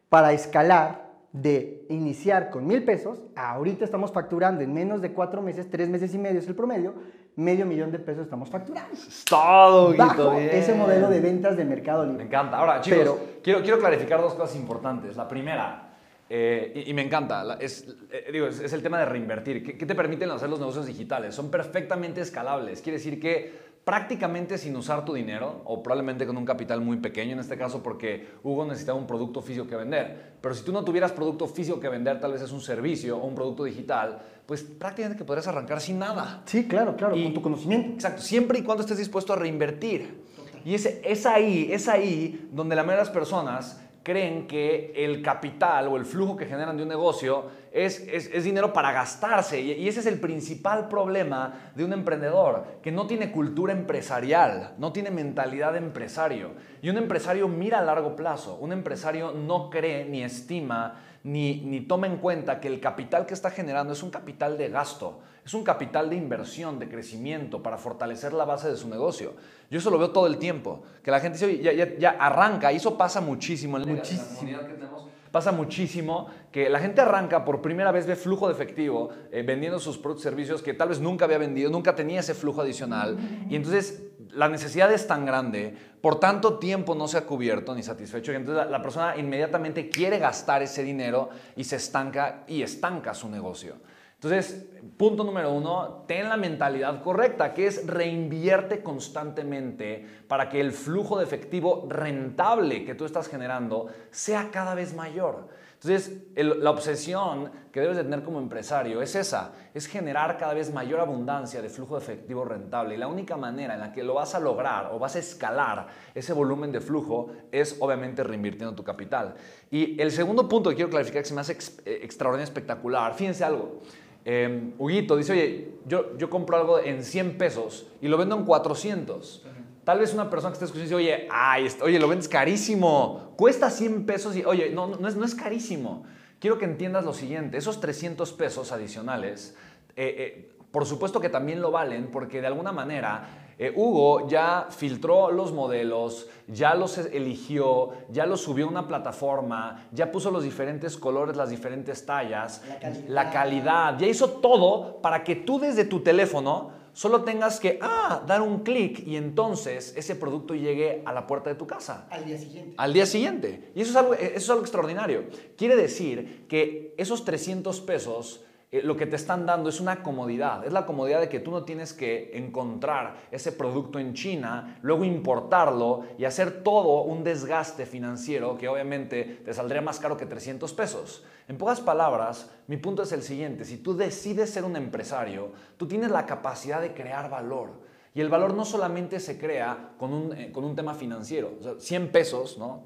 para 0.10 0.34
escalar 0.34 1.14
de 1.32 1.86
iniciar 1.90 2.50
con 2.50 2.68
mil 2.68 2.84
pesos, 2.84 3.24
ahorita 3.36 3.86
estamos 3.86 4.12
facturando 4.12 4.62
en 4.62 4.74
menos 4.74 5.02
de 5.02 5.14
cuatro 5.14 5.42
meses, 5.42 5.72
tres 5.72 5.90
meses 5.90 6.14
y 6.14 6.18
medio 6.18 6.40
es 6.40 6.48
el 6.48 6.56
promedio, 6.56 6.94
medio 7.38 7.66
millón 7.66 7.90
de 7.90 8.00
pesos 8.00 8.26
estamos 8.26 8.50
facturando. 8.50 8.96
Todo, 9.28 9.96
Bajo 9.96 10.34
ese 10.34 10.76
modelo 10.76 11.10
de 11.10 11.22
ventas 11.22 11.56
de 11.56 11.64
Mercado 11.64 12.06
Libre. 12.06 12.26
Me 12.26 12.28
encanta. 12.28 12.58
Ahora, 12.58 12.82
chicos, 12.82 13.18
quiero, 13.42 13.62
quiero 13.64 13.80
clarificar 13.80 14.20
dos 14.20 14.34
cosas 14.34 14.58
importantes. 14.58 15.16
La 15.16 15.28
primera, 15.28 15.93
eh, 16.30 16.84
y, 16.88 16.94
me 16.94 17.04
encanta, 17.04 17.58
es, 17.60 17.88
eh, 18.12 18.30
digo, 18.32 18.48
es, 18.48 18.74
el 18.74 18.82
tema 18.82 19.00
de 19.00 19.06
reinvertir. 19.06 19.64
¿Qué, 19.64 19.78
¿Qué 19.78 19.86
te 19.86 19.96
permiten 19.96 20.32
hacer 20.32 20.50
los 20.50 20.60
negocios 20.60 20.86
digitales? 20.86 21.36
Son 21.36 21.52
perfectamente 21.52 22.22
escalables. 22.22 22.82
Quiere 22.82 22.98
decir 22.98 23.20
que 23.20 23.74
prácticamente 23.84 24.58
sin 24.58 24.76
usar 24.76 25.04
tu 25.04 25.14
dinero 25.14 25.62
o 25.66 25.84
probablemente 25.84 26.26
con 26.26 26.38
un 26.38 26.46
capital 26.46 26.80
muy 26.82 26.98
pequeño 26.98 27.34
en 27.34 27.40
este 27.40 27.58
caso 27.58 27.84
porque 27.84 28.30
Hugo 28.42 28.66
necesitaba 28.66 28.98
un 28.98 29.06
producto 29.06 29.42
físico 29.42 29.68
que 29.68 29.76
vender. 29.76 30.34
Pero 30.42 30.56
si 30.56 30.64
tú 30.64 30.72
no 30.72 30.84
tuvieras 30.84 31.12
producto 31.12 31.48
físico 31.48 31.80
que 31.80 31.90
vender, 31.90 32.20
tal 32.20 32.32
vez 32.32 32.42
es 32.42 32.52
un 32.52 32.62
servicio 32.62 33.18
o 33.18 33.26
un 33.26 33.36
producto 33.36 33.66
digital, 33.66 34.22
pues 34.46 34.64
prácticamente 34.64 35.18
que 35.18 35.26
podrías 35.26 35.48
arrancar 35.48 35.82
sin 35.82 36.00
nada. 36.00 36.44
Sí, 36.46 36.68
claro, 36.68 36.96
claro, 36.96 37.16
con 37.16 37.34
tu 37.34 37.42
conocimiento. 37.42 37.94
Exacto, 37.94 38.22
siempre 38.22 38.60
y 38.60 38.64
cuando 38.64 38.84
estés 38.84 38.98
dispuesto 38.98 39.34
a 39.34 39.36
reinvertir. 39.36 40.24
Y 40.66 40.76
es, 40.76 40.86
es 41.04 41.26
ahí, 41.26 41.70
es 41.72 41.90
ahí 41.90 42.50
donde 42.52 42.76
la 42.76 42.84
mayoría 42.84 43.02
de 43.02 43.06
las 43.08 43.14
personas 43.14 43.82
creen 44.04 44.48
que 44.48 44.94
el 44.96 45.22
capital 45.22 45.88
o 45.88 45.98
el 45.98 46.06
flujo 46.06 46.36
que 46.36 46.46
generan 46.46 46.76
de 46.76 46.84
un 46.84 46.90
negocio 46.90 47.46
es, 47.72 48.00
es, 48.02 48.44
dinero 48.44 48.72
para 48.74 48.92
gastarse. 48.92 49.60
Y, 49.60 49.88
ese 49.88 50.02
es 50.02 50.06
el 50.06 50.20
principal 50.20 50.90
problema 50.90 51.72
de 51.74 51.86
un 51.86 51.94
emprendedor, 51.94 52.66
que 52.84 52.92
no 52.92 53.08
tiene 53.08 53.32
cultura 53.32 53.74
empresarial, 53.74 54.76
no 54.78 54.92
tiene 54.92 55.10
mentalidad 55.10 55.72
de 55.72 55.80
empresario. 55.80 56.52
Y 56.82 56.90
un 56.90 56.98
empresario 56.98 57.48
mira 57.48 57.80
a 57.80 57.84
largo 57.84 58.16
plazo, 58.16 58.56
un 58.56 58.74
empresario 58.74 59.32
no 59.32 59.70
cree 59.70 60.06
ni 60.06 60.24
estima 60.24 61.02
ni, 61.24 61.62
ni 61.62 61.82
toma 61.82 62.08
en 62.08 62.18
cuenta 62.18 62.60
que 62.60 62.68
el 62.68 62.82
capital 62.82 63.26
que 63.26 63.34
está 63.34 63.50
generando 63.50 63.94
es 63.94 64.04
un 64.04 64.12
capital 64.12 64.58
de 64.58 64.70
gasto 64.70 65.22
es 65.46 65.54
un 65.54 65.64
capital 65.64 66.10
de 66.10 66.16
inversión, 66.16 66.80
de 66.80 66.88
crecimiento, 66.88 67.62
para 67.62 67.78
fortalecer 67.78 68.34
la 68.34 68.46
base 68.46 68.70
de 68.70 68.78
su 68.78 68.88
negocio. 68.88 69.34
Yo 69.70 69.80
eso 69.80 69.90
lo 69.90 69.98
veo 69.98 70.12
todo 70.12 70.28
el 70.28 70.38
tiempo, 70.38 70.84
que 71.04 71.12
la 71.12 71.20
gente 71.20 71.38
dice, 71.38 71.62
ya, 71.62 71.74
ya, 71.74 72.12
arranca, 72.12 72.72
y 72.72 72.78
eso 72.78 72.98
pasa 72.98 73.20
muchísimo 73.20 73.78
en 73.78 73.96
la 73.96 74.02
comunidad 74.02 74.68
que 74.68 74.74
tenemos. 74.74 75.04
Pasa 75.32 75.52
muchísimo 75.52 76.28
que 76.52 76.70
la 76.70 76.80
gente 76.80 77.02
arranca 77.02 77.44
por 77.44 77.60
primera 77.60 77.92
vez, 77.92 78.06
ve 78.06 78.16
flujo 78.16 78.48
de 78.48 78.54
efectivo, 78.54 79.10
eh, 79.32 79.42
vendiendo 79.42 79.80
sus 79.80 79.98
productos 79.98 80.26
y 80.26 80.30
servicios 80.30 80.62
que 80.62 80.76
tal 80.76 80.90
vez 80.90 81.00
nunca 81.00 81.26
había 81.26 81.40
vendido, 81.40 81.72
nunca 81.72 81.96
tenía 81.96 82.20
ese 82.20 82.36
flujo 82.36 82.62
adicional. 82.62 83.18
Y 83.50 83.56
entonces 83.56 84.04
la 84.30 84.48
necesidad 84.48 84.94
es 84.94 85.08
tan 85.08 85.26
grande, 85.26 85.76
por 86.02 86.20
tanto 86.20 86.60
tiempo 86.60 86.94
no 86.94 87.08
se 87.08 87.18
ha 87.18 87.26
cubierto 87.26 87.74
ni 87.74 87.82
satisfecho, 87.82 88.32
y 88.32 88.36
entonces 88.36 88.70
la 88.70 88.82
persona 88.84 89.18
inmediatamente 89.18 89.90
quiere 89.90 90.20
gastar 90.20 90.62
ese 90.62 90.84
dinero 90.84 91.30
y 91.56 91.64
se 91.64 91.78
estanca 91.78 92.44
y 92.48 92.62
estanca 92.62 93.16
su 93.16 93.28
negocio. 93.28 93.78
Entonces, 94.24 94.66
punto 94.96 95.26
número 95.26 95.52
uno, 95.52 96.06
ten 96.08 96.30
la 96.30 96.38
mentalidad 96.38 97.04
correcta, 97.04 97.54
que 97.54 97.68
es 97.68 97.86
reinvierte 97.86 98.82
constantemente 98.82 100.06
para 100.30 100.48
que 100.48 100.62
el 100.62 100.72
flujo 100.72 101.18
de 101.18 101.26
efectivo 101.26 101.86
rentable 101.90 102.86
que 102.86 102.96
tú 102.96 103.04
estás 103.04 103.28
generando 103.28 103.88
sea 104.12 104.50
cada 104.50 104.76
vez 104.76 104.96
mayor. 104.96 105.50
Entonces, 105.74 106.24
la 106.36 106.72
obsesión 106.72 107.52
que 107.74 107.82
debes 107.82 107.98
de 107.98 108.04
tener 108.04 108.24
como 108.24 108.40
empresario 108.40 109.02
es 109.02 109.16
esa, 109.16 109.52
es 109.74 109.88
generar 109.88 110.38
cada 110.38 110.54
vez 110.54 110.72
mayor 110.72 111.02
abundancia 111.02 111.62
de 111.62 111.68
flujo 111.68 111.98
de 111.98 112.04
efectivo 112.04 112.46
rentable. 112.46 112.96
Y 112.96 112.98
la 112.98 113.10
única 113.10 113.36
manera 113.36 113.74
en 113.74 113.82
la 113.82 113.92
que 113.92 114.02
lo 114.02 114.14
vas 114.14 114.34
a 114.34 114.40
lograr 114.40 114.92
o 114.94 115.00
vas 115.00 115.18
a 115.18 115.20
escalar 115.20 115.88
ese 116.16 116.32
volumen 116.32 116.72
de 116.72 116.80
flujo 116.80 117.32
es 117.52 117.76
obviamente 117.82 118.24
reinvirtiendo 118.24 118.74
tu 118.74 118.86
capital. 118.86 119.36
Y 119.70 120.02
el 120.02 120.12
segundo 120.12 120.48
punto 120.48 120.70
que 120.70 120.78
quiero 120.78 120.90
clarificar 120.90 121.24
que 121.24 121.28
se 121.28 121.34
me 121.34 121.42
hace 121.42 121.58
eh, 121.84 122.00
extraordinario 122.02 122.46
espectacular, 122.46 123.14
fíjense 123.14 123.44
algo. 123.44 123.82
Eh, 124.26 124.74
Huguito 124.78 125.16
dice, 125.16 125.34
oye, 125.34 125.74
yo, 125.86 126.18
yo 126.18 126.30
compro 126.30 126.58
algo 126.58 126.80
en 126.80 127.04
100 127.04 127.38
pesos 127.38 127.88
y 128.02 128.08
lo 128.08 128.18
vendo 128.18 128.36
en 128.38 128.46
400. 128.46 129.46
Tal 129.84 130.00
vez 130.00 130.14
una 130.14 130.30
persona 130.30 130.52
que 130.52 130.54
esté 130.54 130.66
escuchando 130.66 130.86
dice, 130.86 130.96
oye, 130.96 131.28
ay, 131.30 131.68
oye, 131.82 132.00
lo 132.00 132.08
vendes 132.08 132.30
carísimo, 132.30 133.34
cuesta 133.36 133.70
100 133.70 134.06
pesos 134.06 134.36
y, 134.38 134.46
oye, 134.46 134.70
no, 134.70 134.88
no, 134.88 135.08
es, 135.08 135.16
no 135.18 135.26
es 135.26 135.36
carísimo. 135.36 136.06
Quiero 136.40 136.58
que 136.58 136.66
entiendas 136.66 137.04
lo 137.04 137.14
siguiente, 137.14 137.58
esos 137.58 137.82
300 137.82 138.32
pesos 138.34 138.72
adicionales, 138.72 139.58
eh, 139.96 140.16
eh, 140.18 140.58
por 140.72 140.86
supuesto 140.86 141.20
que 141.20 141.30
también 141.30 141.62
lo 141.62 141.72
valen 141.72 142.12
porque 142.12 142.42
de 142.42 142.48
alguna 142.48 142.72
manera 142.72 143.43
eh, 143.58 143.72
Hugo 143.76 144.28
ya 144.28 144.68
filtró 144.70 145.32
los 145.32 145.52
modelos, 145.52 146.28
ya 146.48 146.76
los 146.76 146.98
eligió, 146.98 147.92
ya 148.10 148.26
los 148.26 148.42
subió 148.42 148.66
a 148.66 148.70
una 148.70 148.88
plataforma, 148.88 149.88
ya 149.92 150.12
puso 150.12 150.32
los 150.32 150.44
diferentes 150.44 150.98
colores, 150.98 151.38
las 151.38 151.50
diferentes 151.50 152.06
tallas, 152.06 152.62
la 153.08 153.30
calidad, 153.30 153.98
ya 153.98 154.08
hizo 154.08 154.30
todo 154.30 155.02
para 155.02 155.24
que 155.24 155.36
tú 155.36 155.60
desde 155.60 155.86
tu 155.86 156.02
teléfono 156.02 156.72
solo 156.94 157.24
tengas 157.24 157.60
que 157.60 157.80
ah, 157.82 158.24
dar 158.26 158.42
un 158.42 158.60
clic 158.60 159.06
y 159.06 159.18
entonces 159.18 159.94
ese 159.98 160.16
producto 160.16 160.56
llegue 160.56 161.02
a 161.06 161.12
la 161.12 161.28
puerta 161.28 161.50
de 161.50 161.56
tu 161.56 161.68
casa. 161.68 162.08
Al 162.10 162.26
día 162.26 162.38
siguiente. 162.38 162.76
Al 162.78 162.94
día 162.94 163.06
siguiente. 163.06 163.72
Y 163.76 163.82
eso 163.82 163.92
es 163.92 163.96
algo, 163.98 164.14
eso 164.14 164.36
es 164.36 164.50
algo 164.50 164.62
extraordinario. 164.62 165.26
Quiere 165.58 165.76
decir 165.76 166.46
que 166.48 166.94
esos 166.98 167.26
300 167.26 167.82
pesos 167.82 168.42
eh, 168.74 168.82
lo 168.82 168.98
que 168.98 169.06
te 169.06 169.16
están 169.16 169.46
dando 169.46 169.70
es 169.70 169.80
una 169.80 170.02
comodidad. 170.02 170.66
Es 170.66 170.74
la 170.74 170.88
comodidad 170.88 171.20
de 171.20 171.30
que 171.30 171.40
tú 171.40 171.52
no 171.52 171.64
tienes 171.64 171.94
que 171.94 172.32
encontrar 172.34 173.18
ese 173.30 173.52
producto 173.52 174.00
en 174.00 174.16
China, 174.16 174.80
luego 174.82 175.04
importarlo 175.04 176.06
y 176.18 176.26
hacer 176.26 176.64
todo 176.64 177.04
un 177.04 177.24
desgaste 177.24 177.86
financiero 177.86 178.58
que 178.58 178.68
obviamente 178.68 179.42
te 179.46 179.54
saldría 179.54 179.84
más 179.84 180.00
caro 180.00 180.18
que 180.18 180.26
300 180.26 180.74
pesos. 180.74 181.24
En 181.48 181.60
pocas 181.60 181.82
palabras, 181.82 182.50
mi 182.66 182.78
punto 182.78 183.04
es 183.04 183.12
el 183.12 183.22
siguiente. 183.22 183.64
Si 183.64 183.78
tú 183.78 183.96
decides 183.96 184.50
ser 184.50 184.64
un 184.64 184.76
empresario, 184.76 185.52
tú 185.78 185.88
tienes 185.88 186.10
la 186.10 186.26
capacidad 186.26 186.82
de 186.82 186.96
crear 186.96 187.30
valor. 187.30 187.84
Y 188.16 188.22
el 188.22 188.30
valor 188.30 188.56
no 188.56 188.66
solamente 188.66 189.20
se 189.20 189.38
crea 189.38 189.94
con 190.00 190.14
un, 190.14 190.34
eh, 190.34 190.52
con 190.52 190.64
un 190.64 190.76
tema 190.76 190.96
financiero. 190.96 191.54
O 191.60 191.64
sea, 191.64 191.74
100 191.78 192.12
pesos, 192.12 192.58
¿no? 192.58 192.84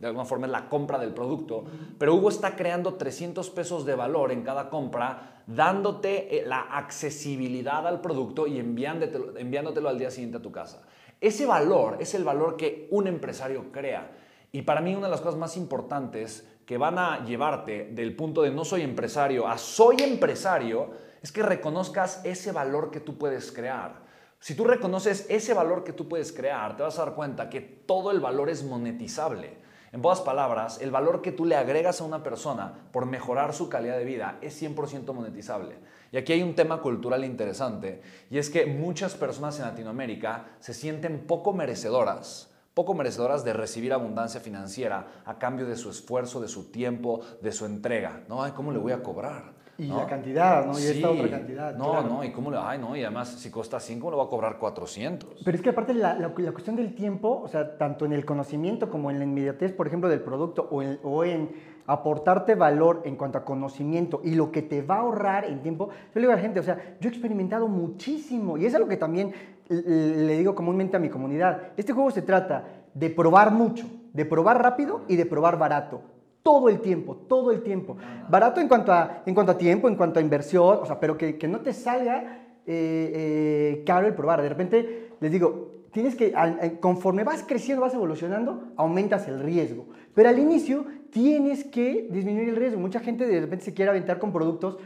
De 0.00 0.06
alguna 0.06 0.24
forma 0.24 0.46
es 0.46 0.52
la 0.52 0.68
compra 0.68 0.98
del 0.98 1.12
producto, 1.12 1.64
pero 1.98 2.14
Hugo 2.14 2.30
está 2.30 2.56
creando 2.56 2.94
300 2.94 3.50
pesos 3.50 3.84
de 3.84 3.94
valor 3.94 4.32
en 4.32 4.42
cada 4.42 4.70
compra, 4.70 5.42
dándote 5.46 6.38
eh, 6.38 6.46
la 6.46 6.60
accesibilidad 6.60 7.86
al 7.86 8.00
producto 8.00 8.46
y 8.46 8.58
enviándotelo, 8.58 9.36
enviándotelo 9.36 9.90
al 9.90 9.98
día 9.98 10.10
siguiente 10.10 10.38
a 10.38 10.42
tu 10.42 10.50
casa. 10.50 10.82
Ese 11.20 11.44
valor 11.44 11.98
es 12.00 12.14
el 12.14 12.24
valor 12.24 12.56
que 12.56 12.88
un 12.90 13.06
empresario 13.06 13.70
crea. 13.70 14.10
Y 14.52 14.62
para 14.62 14.80
mí 14.80 14.94
una 14.94 15.06
de 15.06 15.10
las 15.10 15.20
cosas 15.20 15.38
más 15.38 15.58
importantes 15.58 16.48
que 16.64 16.78
van 16.78 16.98
a 16.98 17.22
llevarte 17.24 17.90
del 17.92 18.16
punto 18.16 18.40
de 18.40 18.50
no 18.50 18.64
soy 18.64 18.82
empresario 18.82 19.46
a 19.46 19.58
soy 19.58 19.96
empresario 20.00 20.90
es 21.20 21.30
que 21.30 21.42
reconozcas 21.42 22.22
ese 22.24 22.52
valor 22.52 22.90
que 22.90 23.00
tú 23.00 23.18
puedes 23.18 23.52
crear. 23.52 24.00
Si 24.38 24.54
tú 24.54 24.64
reconoces 24.64 25.26
ese 25.28 25.52
valor 25.52 25.84
que 25.84 25.92
tú 25.92 26.08
puedes 26.08 26.32
crear, 26.32 26.74
te 26.74 26.82
vas 26.82 26.98
a 26.98 27.04
dar 27.04 27.14
cuenta 27.14 27.50
que 27.50 27.60
todo 27.60 28.10
el 28.10 28.20
valor 28.20 28.48
es 28.48 28.64
monetizable. 28.64 29.58
En 29.92 30.02
pocas 30.02 30.20
palabras, 30.20 30.80
el 30.80 30.92
valor 30.92 31.20
que 31.20 31.32
tú 31.32 31.44
le 31.44 31.56
agregas 31.56 32.00
a 32.00 32.04
una 32.04 32.22
persona 32.22 32.74
por 32.92 33.06
mejorar 33.06 33.52
su 33.52 33.68
calidad 33.68 33.98
de 33.98 34.04
vida 34.04 34.38
es 34.40 34.62
100% 34.62 35.12
monetizable. 35.12 35.78
Y 36.12 36.16
aquí 36.16 36.32
hay 36.32 36.44
un 36.44 36.54
tema 36.54 36.80
cultural 36.80 37.24
interesante, 37.24 38.00
y 38.30 38.38
es 38.38 38.50
que 38.50 38.66
muchas 38.66 39.14
personas 39.14 39.58
en 39.58 39.64
Latinoamérica 39.64 40.46
se 40.60 40.74
sienten 40.74 41.26
poco 41.26 41.52
merecedoras, 41.52 42.52
poco 42.72 42.94
merecedoras 42.94 43.44
de 43.44 43.52
recibir 43.52 43.92
abundancia 43.92 44.40
financiera 44.40 45.22
a 45.24 45.38
cambio 45.38 45.66
de 45.66 45.76
su 45.76 45.90
esfuerzo, 45.90 46.40
de 46.40 46.48
su 46.48 46.70
tiempo, 46.70 47.20
de 47.42 47.50
su 47.50 47.66
entrega. 47.66 48.22
No, 48.28 48.44
ay, 48.44 48.52
¿cómo 48.52 48.70
le 48.70 48.78
voy 48.78 48.92
a 48.92 49.02
cobrar? 49.02 49.54
Y 49.80 49.86
la 49.86 50.06
cantidad, 50.06 50.66
¿no? 50.66 50.78
Y 50.78 50.82
esta 50.82 51.10
otra 51.10 51.30
cantidad. 51.30 51.74
No, 51.74 52.02
no, 52.02 52.22
y 52.22 52.30
cómo 52.30 52.50
le, 52.50 52.58
ay, 52.58 52.78
no, 52.78 52.94
y 52.94 53.02
además 53.02 53.28
si 53.28 53.50
cuesta 53.50 53.80
5, 53.80 54.10
le 54.10 54.16
va 54.18 54.24
a 54.24 54.28
cobrar 54.28 54.58
400. 54.58 55.40
Pero 55.42 55.56
es 55.56 55.62
que 55.62 55.70
aparte 55.70 55.94
la, 55.94 56.14
la, 56.18 56.28
cuestión 56.28 56.76
del 56.76 56.94
tiempo, 56.94 57.40
o 57.42 57.48
sea, 57.48 57.78
tanto 57.78 58.04
en 58.04 58.12
el 58.12 58.26
conocimiento 58.26 58.90
como 58.90 59.10
en 59.10 59.18
la 59.18 59.24
inmediatez, 59.24 59.72
por 59.72 59.86
ejemplo, 59.86 60.10
del 60.10 60.20
producto 60.20 60.68
o 60.70 60.82
en, 60.82 61.00
o 61.02 61.24
en 61.24 61.50
aportarte 61.86 62.54
valor 62.56 63.00
en 63.04 63.16
cuanto 63.16 63.38
a 63.38 63.44
conocimiento 63.44 64.20
y 64.22 64.34
lo 64.34 64.52
que 64.52 64.60
te 64.60 64.82
va 64.82 64.96
a 64.96 65.00
ahorrar 65.00 65.46
en 65.46 65.62
tiempo, 65.62 65.88
yo 65.88 65.96
le 66.14 66.20
digo 66.20 66.32
a 66.32 66.36
la 66.36 66.42
gente, 66.42 66.60
o 66.60 66.62
sea, 66.62 66.96
yo 67.00 67.08
he 67.08 67.12
experimentado 67.12 67.66
muchísimo 67.66 68.58
y 68.58 68.66
es 68.66 68.74
algo 68.74 68.86
que 68.86 68.98
también 68.98 69.32
le 69.70 70.36
digo 70.36 70.54
comúnmente 70.54 70.98
a 70.98 71.00
mi 71.00 71.08
comunidad. 71.08 71.72
Este 71.78 71.94
juego 71.94 72.10
se 72.10 72.20
trata 72.20 72.64
de 72.92 73.08
probar 73.08 73.50
mucho, 73.50 73.86
de 74.12 74.26
probar 74.26 74.62
rápido 74.62 75.02
y 75.08 75.16
de 75.16 75.24
probar 75.24 75.58
barato 75.58 76.02
todo 76.42 76.68
el 76.68 76.80
tiempo, 76.80 77.16
todo 77.16 77.50
el 77.50 77.62
tiempo. 77.62 77.96
Barato 78.28 78.60
en 78.60 78.68
cuanto 78.68 78.92
a, 78.92 79.22
en 79.26 79.34
cuanto 79.34 79.52
a 79.52 79.58
tiempo, 79.58 79.88
en 79.88 79.96
cuanto 79.96 80.18
a 80.18 80.22
inversión, 80.22 80.78
o 80.82 80.86
sea, 80.86 80.98
pero 80.98 81.16
que, 81.16 81.36
que 81.36 81.48
no 81.48 81.60
te 81.60 81.72
salga 81.72 82.38
eh, 82.66 83.12
eh, 83.14 83.82
caro 83.84 84.06
el 84.06 84.14
probar. 84.14 84.42
De 84.42 84.48
repente, 84.48 85.10
les 85.20 85.30
digo, 85.30 85.86
tienes 85.92 86.14
que, 86.14 86.32
conforme 86.80 87.24
vas 87.24 87.44
creciendo, 87.46 87.82
vas 87.82 87.94
evolucionando, 87.94 88.72
aumentas 88.76 89.28
el 89.28 89.40
riesgo. 89.40 89.86
Pero 90.14 90.28
al 90.28 90.38
inicio 90.38 90.86
tienes 91.10 91.64
que 91.64 92.08
disminuir 92.10 92.50
el 92.50 92.56
riesgo. 92.56 92.80
Mucha 92.80 93.00
gente 93.00 93.26
de 93.26 93.40
repente 93.40 93.64
se 93.64 93.74
quiere 93.74 93.90
aventar 93.90 94.18
con 94.18 94.32
productos 94.32 94.78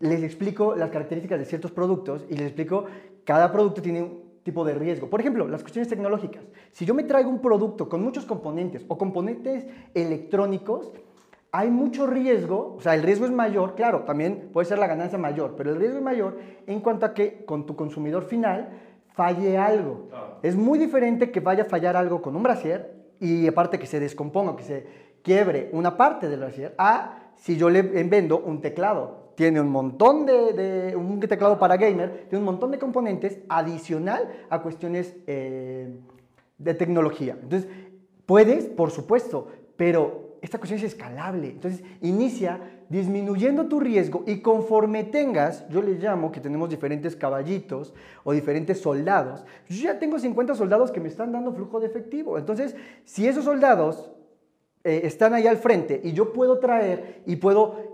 les 0.00 0.22
explico 0.22 0.76
las 0.76 0.90
características 0.90 1.38
de 1.38 1.44
ciertos 1.44 1.72
productos 1.72 2.24
y 2.28 2.34
les 2.34 2.46
explico 2.46 2.86
cada 3.24 3.50
producto 3.50 3.82
tiene 3.82 4.08
tipo 4.48 4.64
de 4.64 4.72
riesgo. 4.72 5.10
Por 5.10 5.20
ejemplo, 5.20 5.46
las 5.46 5.60
cuestiones 5.60 5.90
tecnológicas. 5.90 6.42
Si 6.72 6.86
yo 6.86 6.94
me 6.94 7.04
traigo 7.04 7.28
un 7.28 7.42
producto 7.42 7.86
con 7.86 8.02
muchos 8.02 8.24
componentes 8.24 8.82
o 8.88 8.96
componentes 8.96 9.66
electrónicos, 9.92 10.90
hay 11.52 11.68
mucho 11.68 12.06
riesgo, 12.06 12.74
o 12.78 12.80
sea, 12.80 12.94
el 12.94 13.02
riesgo 13.02 13.26
es 13.26 13.30
mayor, 13.30 13.74
claro, 13.74 14.04
también 14.04 14.48
puede 14.50 14.64
ser 14.64 14.78
la 14.78 14.86
ganancia 14.86 15.18
mayor, 15.18 15.54
pero 15.54 15.70
el 15.70 15.76
riesgo 15.76 15.98
es 15.98 16.02
mayor 16.02 16.38
en 16.66 16.80
cuanto 16.80 17.04
a 17.04 17.12
que 17.12 17.44
con 17.44 17.66
tu 17.66 17.76
consumidor 17.76 18.24
final 18.24 18.70
falle 19.12 19.58
algo. 19.58 20.08
Es 20.42 20.56
muy 20.56 20.78
diferente 20.78 21.30
que 21.30 21.40
vaya 21.40 21.64
a 21.64 21.66
fallar 21.66 21.94
algo 21.94 22.22
con 22.22 22.34
un 22.34 22.42
brasier 22.42 23.12
y 23.20 23.46
aparte 23.46 23.78
que 23.78 23.86
se 23.86 24.00
descomponga, 24.00 24.56
que 24.56 24.62
se 24.62 24.86
quiebre 25.22 25.68
una 25.72 25.98
parte 25.98 26.30
del 26.30 26.40
brasier, 26.40 26.74
a 26.78 27.32
si 27.36 27.58
yo 27.58 27.68
le 27.68 27.82
vendo 27.82 28.38
un 28.38 28.62
teclado. 28.62 29.27
Tiene 29.38 29.60
un 29.60 29.70
montón 29.70 30.26
de, 30.26 30.96
un 30.96 31.20
teclado 31.20 31.60
para 31.60 31.76
gamer, 31.76 32.26
tiene 32.28 32.38
un 32.40 32.44
montón 32.44 32.72
de 32.72 32.78
componentes 32.80 33.38
adicional 33.48 34.28
a 34.50 34.60
cuestiones 34.60 35.14
eh, 35.28 35.96
de 36.58 36.74
tecnología. 36.74 37.38
Entonces, 37.40 37.70
puedes, 38.26 38.64
por 38.64 38.90
supuesto, 38.90 39.46
pero 39.76 40.38
esta 40.42 40.58
cuestión 40.58 40.80
es 40.80 40.86
escalable. 40.86 41.50
Entonces, 41.50 41.84
inicia 42.00 42.80
disminuyendo 42.88 43.66
tu 43.66 43.78
riesgo 43.78 44.24
y 44.26 44.40
conforme 44.40 45.04
tengas, 45.04 45.68
yo 45.68 45.82
le 45.82 45.92
llamo 45.92 46.32
que 46.32 46.40
tenemos 46.40 46.68
diferentes 46.68 47.14
caballitos 47.14 47.94
o 48.24 48.32
diferentes 48.32 48.80
soldados. 48.80 49.44
Yo 49.68 49.84
ya 49.84 50.00
tengo 50.00 50.18
50 50.18 50.56
soldados 50.56 50.90
que 50.90 50.98
me 50.98 51.08
están 51.08 51.30
dando 51.30 51.52
flujo 51.52 51.78
de 51.78 51.86
efectivo. 51.86 52.38
Entonces, 52.38 52.74
si 53.04 53.28
esos 53.28 53.44
soldados 53.44 54.10
eh, 54.84 55.02
están 55.04 55.34
ahí 55.34 55.46
al 55.46 55.58
frente 55.58 56.00
y 56.02 56.12
yo 56.12 56.32
puedo 56.32 56.58
traer 56.60 57.22
y 57.26 57.36
puedo 57.36 57.87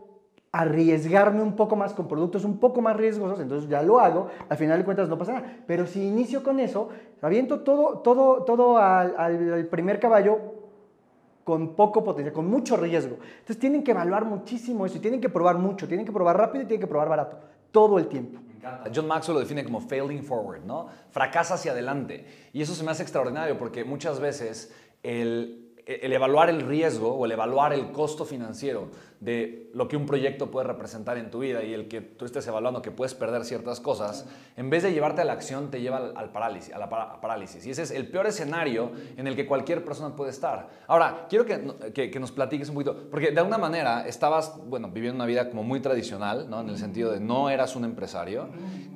arriesgarme 0.55 1.43
un 1.43 1.57
poco 1.57 1.75
más 1.75 1.93
con 1.93 2.07
productos 2.07 2.45
un 2.45 2.59
poco 2.59 2.81
más 2.81 2.97
riesgosos, 2.97 3.41
entonces 3.41 3.69
ya 3.69 3.83
lo 3.83 3.99
hago, 3.99 4.29
al 4.49 4.57
final 4.57 4.79
de 4.79 4.85
cuentas 4.85 5.09
no 5.09 5.19
pasa 5.19 5.33
nada. 5.33 5.57
Pero 5.67 5.85
si 5.85 6.07
inicio 6.07 6.45
con 6.45 6.61
eso, 6.61 6.91
aviento 7.23 7.61
todo, 7.61 7.99
todo, 7.99 8.45
todo 8.45 8.79
al 8.79 9.67
primer 9.67 9.99
caballo 9.99 10.39
con 11.43 11.75
poco 11.75 12.05
potencial, 12.05 12.33
con 12.33 12.47
mucho 12.47 12.77
riesgo. 12.77 13.17
Entonces 13.21 13.59
tienen 13.59 13.83
que 13.83 13.91
evaluar 13.91 14.27
muchísimo 14.27 14.87
eso 14.87 14.97
y 14.99 15.01
tienen 15.01 15.21
que 15.21 15.29
probar 15.29 15.59
mucho, 15.59 15.89
tienen 15.89 16.07
que 16.07 16.13
probar 16.13 16.39
rápido 16.39 16.63
y 16.63 16.67
tienen 16.69 16.81
que 16.81 16.87
probar 16.87 17.09
barato, 17.09 17.37
todo 17.73 17.99
el 17.99 18.07
tiempo. 18.07 18.39
John 18.95 19.09
Maxwell 19.09 19.35
lo 19.35 19.41
define 19.41 19.65
como 19.65 19.81
failing 19.81 20.23
forward, 20.23 20.65
¿no? 20.65 20.87
Fracasa 21.11 21.55
hacia 21.55 21.73
adelante. 21.73 22.27
Y 22.53 22.63
eso 22.63 22.75
se 22.75 22.85
me 22.85 22.93
hace 22.93 23.03
extraordinario 23.03 23.59
porque 23.59 23.85
muchas 23.85 24.21
veces 24.21 24.73
el, 25.03 25.64
el 25.87 26.13
evaluar 26.13 26.49
el 26.49 26.63
riesgo 26.63 27.15
o 27.15 27.27
el 27.27 27.33
evaluar 27.33 27.73
el 27.73 27.93
costo 27.93 28.25
financiero 28.25 28.89
de 29.21 29.71
lo 29.73 29.89
que 29.89 29.97
un 29.97 30.07
proyecto 30.07 30.51
puede 30.51 30.67
representar 30.67 31.17
en 31.17 31.31
tu 31.31 31.39
vida 31.39 31.63
y 31.63 31.73
el 31.73 31.89
que 31.89 32.01
tú 32.01 32.27
estés 32.27 32.47
evaluando 32.47 32.83
que 32.83 32.91
puedes 32.91 33.15
perder 33.15 33.45
ciertas 33.45 33.81
cosas, 33.81 34.27
en 34.57 34.69
vez 34.69 34.83
de 34.83 34.93
llevarte 34.93 35.23
a 35.23 35.25
la 35.25 35.33
acción, 35.33 35.71
te 35.71 35.81
lleva 35.81 36.13
al, 36.15 36.31
parálisis, 36.31 36.75
a 36.75 36.79
la 36.79 36.89
parálisis. 37.21 37.67
Y 37.67 37.71
ese 37.71 37.83
es 37.83 37.91
el 37.91 38.09
peor 38.09 38.27
escenario 38.27 38.93
en 39.17 39.27
el 39.27 39.35
que 39.35 39.47
cualquier 39.47 39.85
persona 39.85 40.15
puede 40.15 40.31
estar. 40.31 40.69
Ahora, 40.87 41.27
quiero 41.29 41.47
que, 41.47 42.11
que, 42.11 42.21
nos 42.21 42.33
platiques 42.33 42.69
un 42.69 42.75
poquito, 42.75 43.09
porque 43.11 43.31
de 43.31 43.39
alguna 43.39 43.59
manera 43.59 44.07
estabas, 44.07 44.55
bueno, 44.67 44.91
viviendo 44.91 45.17
una 45.17 45.27
vida 45.27 45.49
como 45.49 45.63
muy 45.63 45.81
tradicional, 45.81 46.49
¿no? 46.51 46.61
En 46.61 46.69
el 46.69 46.79
sentido 46.79 47.11
de 47.11 47.21
no 47.21 47.49
eras 47.49 47.77
un 47.77 47.85
empresario. 47.85 48.49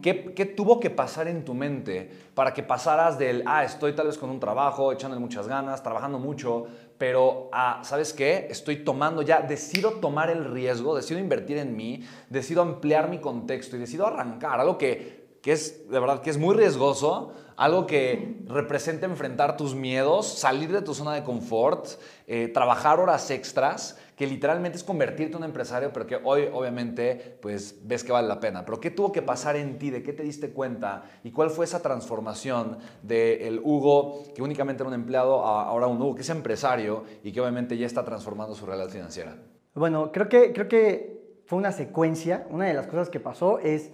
¿Qué, 0.03 0.35
¿Qué 0.35 0.45
tuvo 0.45 0.79
que 0.79 0.91
pasar 0.91 1.27
en 1.29 1.45
tu 1.45 1.55
mente 1.55 2.11
para 2.35 2.53
que 2.53 2.63
pasaras 2.63 3.19
del, 3.19 3.43
ah, 3.47 3.65
estoy 3.65 3.95
tal 3.95 4.07
vez 4.07 4.19
con 4.19 4.31
un 4.31 4.39
trabajo, 4.39 4.93
echándole 4.93 5.21
muchas 5.21 5.49
ganas, 5.49 5.83
trabajando 5.83 6.19
mucho, 6.19 6.67
pero 6.99 7.49
ah, 7.53 7.81
¿sabes 7.85 8.13
qué? 8.13 8.49
Estoy 8.51 8.85
tomando 8.85 9.23
ya, 9.23 9.41
decido 9.41 9.93
tomar 9.95 10.31
el 10.31 10.45
riesgo, 10.45 10.97
decido 10.97 11.21
invertir 11.21 11.57
en 11.57 11.77
mí, 11.77 12.05
decido 12.29 12.61
ampliar 12.61 13.09
mi 13.09 13.19
contexto 13.19 13.77
y 13.77 13.79
decido 13.79 14.07
arrancar 14.07 14.61
algo 14.61 14.77
que, 14.77 15.39
que 15.41 15.53
es, 15.53 15.89
de 15.89 16.01
verdad, 16.01 16.21
que 16.21 16.31
es 16.31 16.39
muy 16.39 16.57
riesgoso, 16.57 17.33
algo 17.57 17.87
que 17.87 18.41
representa 18.47 19.07
enfrentar 19.07 19.57
tus 19.57 19.75
miedos, 19.75 20.27
salir 20.27 20.73
de 20.73 20.83
tu 20.83 20.95
zona 20.95 21.15
de 21.15 21.25
confort, 21.25 21.87
eh, 22.27 22.49
trabajar 22.49 23.01
horas 23.01 23.31
extras 23.31 23.97
que 24.19 24.27
literalmente 24.27 24.77
es 24.77 24.83
convertirte 24.83 25.35
en 25.35 25.39
un 25.39 25.45
empresario, 25.45 25.93
pero 25.93 26.05
que 26.05 26.19
hoy 26.25 26.49
obviamente 26.53 27.39
pues 27.41 27.79
ves 27.85 28.03
que 28.03 28.11
vale 28.11 28.27
la 28.27 28.41
pena. 28.41 28.65
Pero 28.65 28.81
¿qué 28.81 28.91
tuvo 28.91 29.13
que 29.13 29.23
pasar 29.23 29.55
en 29.55 29.79
ti? 29.79 29.91
¿De 29.91 30.03
qué 30.03 30.13
te 30.13 30.25
diste 30.25 30.51
cuenta? 30.51 31.05
¿Y 31.23 31.31
cuál 31.31 31.51
fue 31.51 31.65
esa 31.65 31.81
transformación 31.81 32.79
del 33.05 33.61
Hugo, 33.63 34.25
que 34.35 34.43
únicamente 34.43 34.83
era 34.83 34.89
un 34.89 34.95
empleado, 34.95 35.47
a 35.47 35.63
ahora 35.63 35.87
un 35.87 36.03
Hugo 36.03 36.17
que 36.17 36.23
es 36.23 36.31
empresario 36.31 37.05
y 37.23 37.31
que 37.31 37.41
obviamente 37.41 37.79
ya 37.79 37.87
está 37.87 38.05
transformando 38.05 38.57
su 38.57 38.67
realidad 38.67 38.89
financiera? 38.89 39.37
Bueno, 39.75 40.11
creo 40.11 40.29
que, 40.29 40.53
creo 40.53 40.67
que 40.67 41.43
fue 41.47 41.57
una 41.57 41.71
secuencia. 41.71 42.45
Una 42.51 42.67
de 42.67 42.75
las 42.75 42.89
cosas 42.89 43.11
que 43.11 43.21
pasó 43.21 43.61
es 43.61 43.93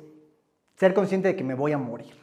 ser 0.75 0.94
consciente 0.94 1.29
de 1.29 1.37
que 1.37 1.44
me 1.44 1.53
voy 1.53 1.72
a 1.72 1.79
morir. 1.79 2.14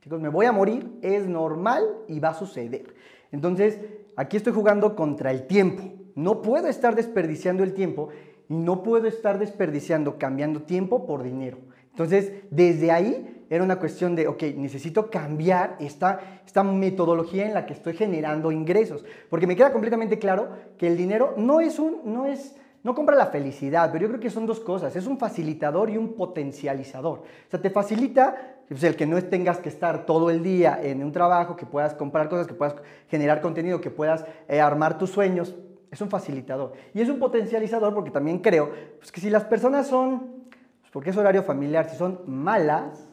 Chicos, 0.00 0.20
me 0.20 0.28
voy 0.28 0.46
a 0.46 0.52
morir, 0.52 0.96
es 1.02 1.26
normal 1.26 1.84
y 2.06 2.20
va 2.20 2.28
a 2.28 2.34
suceder. 2.34 2.94
Entonces, 3.32 3.80
aquí 4.14 4.36
estoy 4.36 4.52
jugando 4.52 4.94
contra 4.94 5.32
el 5.32 5.48
tiempo. 5.48 5.97
No 6.18 6.42
puedo 6.42 6.66
estar 6.66 6.96
desperdiciando 6.96 7.62
el 7.62 7.74
tiempo 7.74 8.08
y 8.48 8.56
no 8.56 8.82
puedo 8.82 9.06
estar 9.06 9.38
desperdiciando, 9.38 10.18
cambiando 10.18 10.62
tiempo 10.62 11.06
por 11.06 11.22
dinero. 11.22 11.58
Entonces, 11.92 12.32
desde 12.50 12.90
ahí 12.90 13.44
era 13.48 13.62
una 13.62 13.78
cuestión 13.78 14.16
de, 14.16 14.26
ok, 14.26 14.42
necesito 14.56 15.10
cambiar 15.10 15.76
esta, 15.78 16.40
esta 16.44 16.64
metodología 16.64 17.46
en 17.46 17.54
la 17.54 17.66
que 17.66 17.72
estoy 17.72 17.94
generando 17.94 18.50
ingresos. 18.50 19.04
Porque 19.30 19.46
me 19.46 19.54
queda 19.54 19.70
completamente 19.70 20.18
claro 20.18 20.48
que 20.76 20.88
el 20.88 20.96
dinero 20.96 21.34
no 21.36 21.60
es 21.60 21.78
un, 21.78 22.00
no 22.04 22.26
es, 22.26 22.56
no 22.82 22.96
compra 22.96 23.14
la 23.14 23.26
felicidad, 23.26 23.92
pero 23.92 24.02
yo 24.02 24.08
creo 24.08 24.20
que 24.20 24.30
son 24.30 24.44
dos 24.44 24.58
cosas. 24.58 24.96
Es 24.96 25.06
un 25.06 25.20
facilitador 25.20 25.88
y 25.88 25.98
un 25.98 26.14
potencializador. 26.14 27.20
O 27.20 27.48
sea, 27.48 27.62
te 27.62 27.70
facilita 27.70 28.56
pues, 28.68 28.82
el 28.82 28.96
que 28.96 29.06
no 29.06 29.22
tengas 29.22 29.58
que 29.58 29.68
estar 29.68 30.04
todo 30.04 30.30
el 30.30 30.42
día 30.42 30.80
en 30.82 31.04
un 31.04 31.12
trabajo, 31.12 31.54
que 31.54 31.64
puedas 31.64 31.94
comprar 31.94 32.28
cosas, 32.28 32.48
que 32.48 32.54
puedas 32.54 32.74
generar 33.06 33.40
contenido, 33.40 33.80
que 33.80 33.90
puedas 33.90 34.24
eh, 34.48 34.60
armar 34.60 34.98
tus 34.98 35.10
sueños 35.10 35.54
es 35.90 36.00
un 36.00 36.10
facilitador. 36.10 36.72
Y 36.94 37.00
es 37.00 37.08
un 37.08 37.18
potencializador 37.18 37.94
porque 37.94 38.10
también 38.10 38.38
creo 38.38 38.70
pues, 38.98 39.12
que 39.12 39.20
si 39.20 39.30
las 39.30 39.44
personas 39.44 39.86
son, 39.86 40.44
pues, 40.80 40.90
porque 40.92 41.10
es 41.10 41.16
horario 41.16 41.42
familiar, 41.42 41.88
si 41.88 41.96
son 41.96 42.20
malas, 42.26 43.08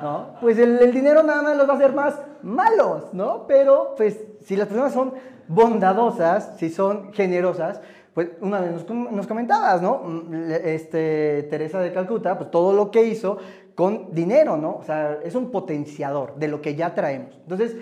¿no? 0.00 0.36
pues 0.40 0.58
el, 0.58 0.90
dinero 0.92 1.22
nada 1.22 1.42
más 1.42 1.56
los 1.56 1.68
va 1.68 1.74
a 1.74 1.76
hacer 1.76 1.92
más 1.92 2.18
malos, 2.42 3.12
¿no? 3.12 3.46
Pero 3.46 3.94
pues 3.94 4.24
si 4.40 4.56
las 4.56 4.68
personas 4.68 4.92
son 4.92 5.12
bondadosas, 5.48 6.54
si 6.56 6.70
son 6.70 7.12
generosas, 7.12 7.82
pues 8.14 8.30
una 8.40 8.60
vez 8.60 8.72
nos, 8.72 9.12
nos 9.12 9.26
comentabas, 9.26 9.82
¿no? 9.82 9.98
Mm, 9.98 10.50
este, 10.64 11.46
Teresa 11.50 11.80
de 11.80 11.92
Calcuta, 11.92 12.38
pues 12.38 12.50
todo 12.50 12.72
lo 12.72 12.90
que 12.90 13.04
hizo 13.04 13.36
con 13.74 14.14
dinero, 14.14 14.56
¿no? 14.56 14.76
O 14.76 14.82
sea, 14.82 15.18
es 15.22 15.34
un 15.34 15.50
potenciador 15.50 16.36
de 16.36 16.48
lo 16.48 16.62
que 16.62 16.74
ya 16.74 16.94
traemos. 16.94 17.38
Entonces, 17.42 17.76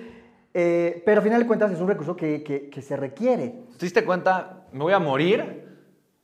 eh, 0.57 1.03
pero 1.05 1.19
al 1.19 1.25
final 1.25 1.41
de 1.41 1.47
cuentas 1.49 1.73
es 1.73 1.81
un 1.81 1.89
recurso 1.89 2.15
que, 2.15 2.43
que, 2.43 2.83
se 2.83 2.97
requiere. 2.97 3.65
¿Te 3.77 3.87
diste 3.87 4.05
cuenta? 4.05 4.69
Me 4.73 4.85
voy 4.85 4.93
a 4.93 5.01
morir 5.01 5.65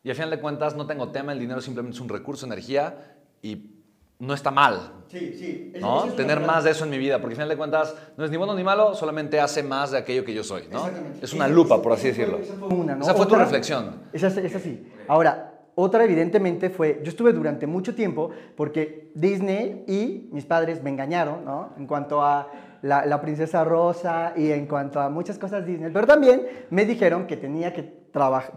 y 0.04 0.08
al 0.08 0.14
final 0.14 0.30
de 0.30 0.40
cuentas 0.40 0.76
no 0.76 0.86
tengo 0.86 1.10
tema, 1.10 1.32
el 1.32 1.40
dinero 1.40 1.60
simplemente 1.60 1.96
es 1.96 2.00
un 2.00 2.08
recurso, 2.08 2.46
energía 2.46 3.16
y 3.42 3.72
no 4.20 4.32
está 4.32 4.52
mal. 4.52 4.92
Sí, 5.08 5.34
sí. 5.36 5.72
¿no? 5.80 6.04
Tener 6.12 6.38
más 6.40 6.62
de 6.62 6.70
eso 6.70 6.84
en 6.84 6.90
mi 6.90 6.98
vida, 6.98 7.18
porque 7.18 7.32
al 7.32 7.36
final 7.38 7.48
de 7.48 7.56
cuentas 7.56 7.96
no 8.16 8.24
es 8.24 8.30
ni 8.30 8.36
bueno 8.36 8.54
ni 8.54 8.62
malo, 8.62 8.94
solamente 8.94 9.40
hace 9.40 9.64
más 9.64 9.90
de 9.90 9.98
aquello 9.98 10.24
que 10.24 10.32
yo 10.32 10.44
soy, 10.44 10.68
¿no? 10.70 10.88
Es 11.20 11.32
una 11.32 11.48
lupa, 11.48 11.82
por 11.82 11.92
así 11.92 12.08
decirlo. 12.08 12.38
esa 12.38 12.54
fue, 12.54 12.68
una, 12.68 12.94
¿no? 12.94 13.02
esa 13.02 13.14
fue 13.14 13.26
tu 13.26 13.34
reflexión. 13.34 13.96
Esa, 14.12 14.28
esa 14.28 14.60
sí. 14.60 14.86
Ahora, 15.08 15.54
otra 15.74 16.04
evidentemente 16.04 16.70
fue, 16.70 17.00
yo 17.02 17.08
estuve 17.08 17.32
durante 17.32 17.66
mucho 17.66 17.94
tiempo 17.96 18.30
porque 18.56 19.10
Disney 19.14 19.84
y 19.88 20.28
mis 20.32 20.44
padres 20.44 20.82
me 20.82 20.90
engañaron, 20.90 21.44
¿no? 21.44 21.72
En 21.76 21.86
cuanto 21.86 22.22
a 22.22 22.48
la, 22.82 23.20
princesa 23.20 23.64
rosa 23.64 24.32
y 24.36 24.50
en 24.50 24.66
cuanto 24.66 25.00
a 25.00 25.08
muchas 25.08 25.38
cosas 25.38 25.66
Disney. 25.66 25.90
Pero 25.92 26.06
también 26.06 26.46
me 26.70 26.84
dijeron 26.84 27.26
que 27.26 27.36
tenía 27.36 27.72
que, 27.72 27.92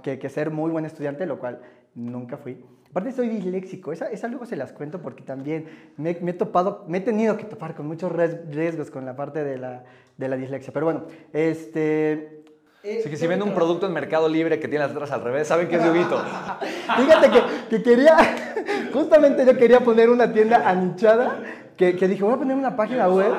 que, 0.02 0.20
que 0.20 0.30
ser 0.30 0.52
muy 0.52 0.72
buen 0.72 0.86
estudiante, 0.86 1.26
lo 1.26 1.40
cual 1.40 1.60
nunca 1.96 2.38
fui. 2.38 2.64
Aparte 2.90 3.12
soy 3.12 3.28
disléxico, 3.28 3.92
esa, 3.92 4.12
esa 4.12 4.28
luego 4.28 4.46
se 4.46 4.56
las 4.56 4.72
cuento 4.72 5.02
porque 5.02 5.24
también 5.24 5.66
me, 5.98 6.12
he 6.12 6.34
topado, 6.34 6.86
me 6.88 7.00
he 7.00 7.02
tenido 7.02 7.38
que 7.38 7.46
topar 7.46 7.74
con 7.74 7.88
muchos 7.88 8.12
riesgos 8.12 8.92
con 8.92 9.04
la 9.04 9.16
parte 9.16 9.44
de 9.44 9.58
la, 9.58 9.84
de 10.16 10.28
la 10.28 10.38
dislexia. 10.38 10.72
Pero 10.72 10.86
bueno, 10.86 11.06
este, 11.34 12.44
Así 12.84 13.10
que 13.10 13.16
si 13.16 13.26
ven 13.28 13.42
un 13.42 13.54
producto 13.54 13.88
en 13.88 13.94
Mercado 13.94 14.28
Libre 14.30 14.60
que 14.60 14.68
tiene 14.68 14.84
las 14.84 14.92
letras 14.92 15.12
al 15.12 15.24
revés, 15.24 15.48
saben 15.48 15.70
que 15.70 15.78
es 15.78 15.84
Yuguito. 15.84 16.22
Fíjate 16.98 17.32
que, 17.32 17.42
que, 17.70 17.82
quería, 17.82 18.18
justamente 18.94 19.46
yo 19.46 19.58
quería 19.58 19.80
poner 19.80 20.10
una 20.10 20.32
tienda 20.32 20.70
anichada 20.70 21.40
que, 21.78 21.96
que 21.96 22.08
dije, 22.08 22.24
voy 22.24 22.34
a 22.34 22.38
poner 22.38 22.56
una 22.56 22.76
página 22.76 23.10
web. 23.10 23.34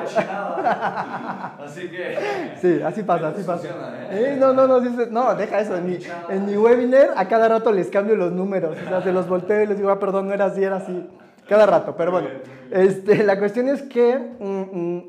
así 1.64 1.88
que. 1.88 2.18
Sí, 2.60 2.80
así 2.82 3.02
pasa, 3.02 3.28
así 3.28 3.42
pasa. 3.42 3.68
¿eh? 4.10 4.32
¿eh? 4.32 4.36
no, 4.38 4.52
no, 4.52 4.66
no, 4.66 4.80
no, 4.80 5.34
deja 5.34 5.60
eso. 5.60 5.76
En 5.76 5.86
mi, 5.86 5.98
en 6.28 6.46
mi 6.46 6.56
webinar 6.56 7.12
a 7.16 7.28
cada 7.28 7.48
rato 7.48 7.70
les 7.70 7.88
cambio 7.88 8.16
los 8.16 8.32
números. 8.32 8.76
O 8.84 8.88
sea, 8.88 9.02
se 9.02 9.12
los 9.12 9.28
volteo 9.28 9.62
y 9.62 9.66
les 9.66 9.76
digo, 9.76 9.90
ah, 9.90 10.00
perdón, 10.00 10.28
no 10.28 10.34
era 10.34 10.46
así, 10.46 10.62
era 10.64 10.76
así. 10.76 11.08
Cada 11.48 11.66
rato, 11.66 11.94
pero 11.96 12.10
bueno. 12.10 12.28
Este, 12.70 13.22
la 13.24 13.38
cuestión 13.38 13.68
es 13.68 13.82
que. 13.82 14.18
Mm, 14.38 14.78
mm, 14.78 15.08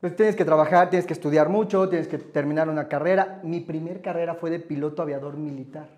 pues 0.00 0.16
tienes 0.16 0.36
que 0.36 0.44
trabajar, 0.44 0.90
tienes 0.90 1.06
que 1.06 1.14
estudiar 1.14 1.48
mucho, 1.48 1.88
tienes 1.88 2.08
que 2.08 2.18
terminar 2.18 2.68
una 2.68 2.88
carrera. 2.88 3.40
Mi 3.42 3.60
primer 3.60 4.02
carrera 4.02 4.34
fue 4.34 4.50
de 4.50 4.60
piloto 4.60 5.00
aviador 5.00 5.38
militar. 5.38 5.88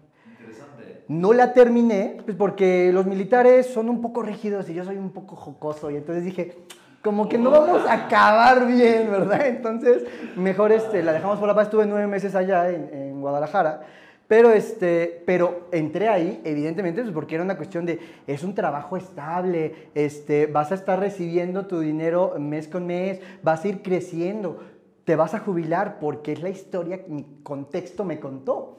No 1.09 1.33
la 1.33 1.53
terminé, 1.53 2.19
pues 2.25 2.37
porque 2.37 2.91
los 2.93 3.07
militares 3.07 3.67
son 3.67 3.89
un 3.89 4.01
poco 4.01 4.23
rígidos 4.23 4.69
y 4.69 4.75
yo 4.75 4.85
soy 4.85 4.97
un 4.97 5.11
poco 5.11 5.37
jocoso. 5.37 5.91
Y 5.91 5.97
entonces 5.97 6.25
dije, 6.25 6.57
como 7.03 7.29
que 7.29 7.39
no 7.39 7.53
vamos 7.53 7.87
a 7.87 8.07
acabar 8.07 8.67
bien, 8.67 9.09
¿verdad? 9.11 9.47
Entonces, 9.47 10.05
mejor 10.35 10.73
este, 10.73 11.05
la 11.05 11.13
dejamos 11.13 11.39
por 11.39 11.47
la 11.47 11.55
paz. 11.55 11.67
Estuve 11.67 11.87
nueve 11.87 12.09
meses 12.09 12.35
allá 12.35 12.69
en, 12.71 12.91
en 12.93 13.21
Guadalajara. 13.21 13.83
Pero, 14.29 14.51
este, 14.51 15.23
pero 15.25 15.69
entré 15.71 16.09
ahí, 16.09 16.41
evidentemente, 16.45 17.03
pues 17.03 17.15
porque 17.15 17.37
era 17.37 17.45
una 17.45 17.57
cuestión 17.57 17.87
de, 17.87 18.01
es 18.27 18.43
un 18.43 18.57
trabajo 18.57 18.97
estable, 18.97 19.91
este, 19.95 20.47
vas 20.47 20.73
a 20.73 20.75
estar 20.75 20.99
recibiendo 20.99 21.67
tu 21.67 21.79
dinero 21.79 22.35
mes 22.41 22.67
con 22.67 22.87
mes, 22.87 23.21
vas 23.45 23.65
a 23.65 23.69
ir 23.69 23.83
creciendo, 23.83 24.59
te 25.07 25.15
vas 25.15 25.35
a 25.35 25.39
jubilar, 25.39 26.01
porque 26.01 26.33
es 26.33 26.43
la 26.43 26.49
historia 26.49 27.05
que 27.05 27.09
mi 27.13 27.25
contexto 27.45 28.05
me 28.05 28.19
contó. 28.19 28.77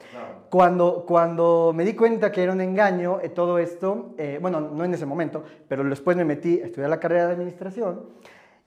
Cuando, 0.50 1.06
cuando 1.06 1.72
me 1.74 1.86
di 1.86 1.94
cuenta 1.94 2.30
que 2.30 2.42
era 2.42 2.52
un 2.52 2.60
engaño 2.60 3.18
eh, 3.22 3.30
todo 3.30 3.58
esto, 3.58 4.14
eh, 4.18 4.38
bueno, 4.38 4.60
no 4.60 4.84
en 4.84 4.92
ese 4.92 5.06
momento, 5.06 5.42
pero 5.68 5.82
después 5.84 6.18
me 6.18 6.26
metí 6.26 6.60
a 6.60 6.66
estudiar 6.66 6.90
la 6.90 7.00
carrera 7.00 7.28
de 7.28 7.32
administración 7.32 8.10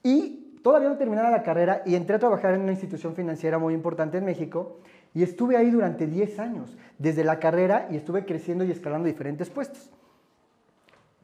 y 0.01 0.57
todavía 0.63 0.89
no 0.89 0.97
terminaba 0.97 1.29
la 1.29 1.43
carrera 1.43 1.83
y 1.85 1.93
entré 1.93 2.15
a 2.15 2.19
trabajar 2.19 2.55
en 2.55 2.61
una 2.61 2.71
institución 2.71 3.13
financiera 3.13 3.59
muy 3.59 3.75
importante 3.75 4.17
en 4.17 4.25
México 4.25 4.79
y 5.13 5.21
estuve 5.21 5.55
ahí 5.55 5.69
durante 5.69 6.07
10 6.07 6.39
años, 6.39 6.75
desde 6.97 7.23
la 7.23 7.37
carrera, 7.37 7.87
y 7.91 7.95
estuve 7.95 8.25
creciendo 8.25 8.63
y 8.63 8.71
escalando 8.71 9.07
diferentes 9.07 9.51
puestos. 9.51 9.91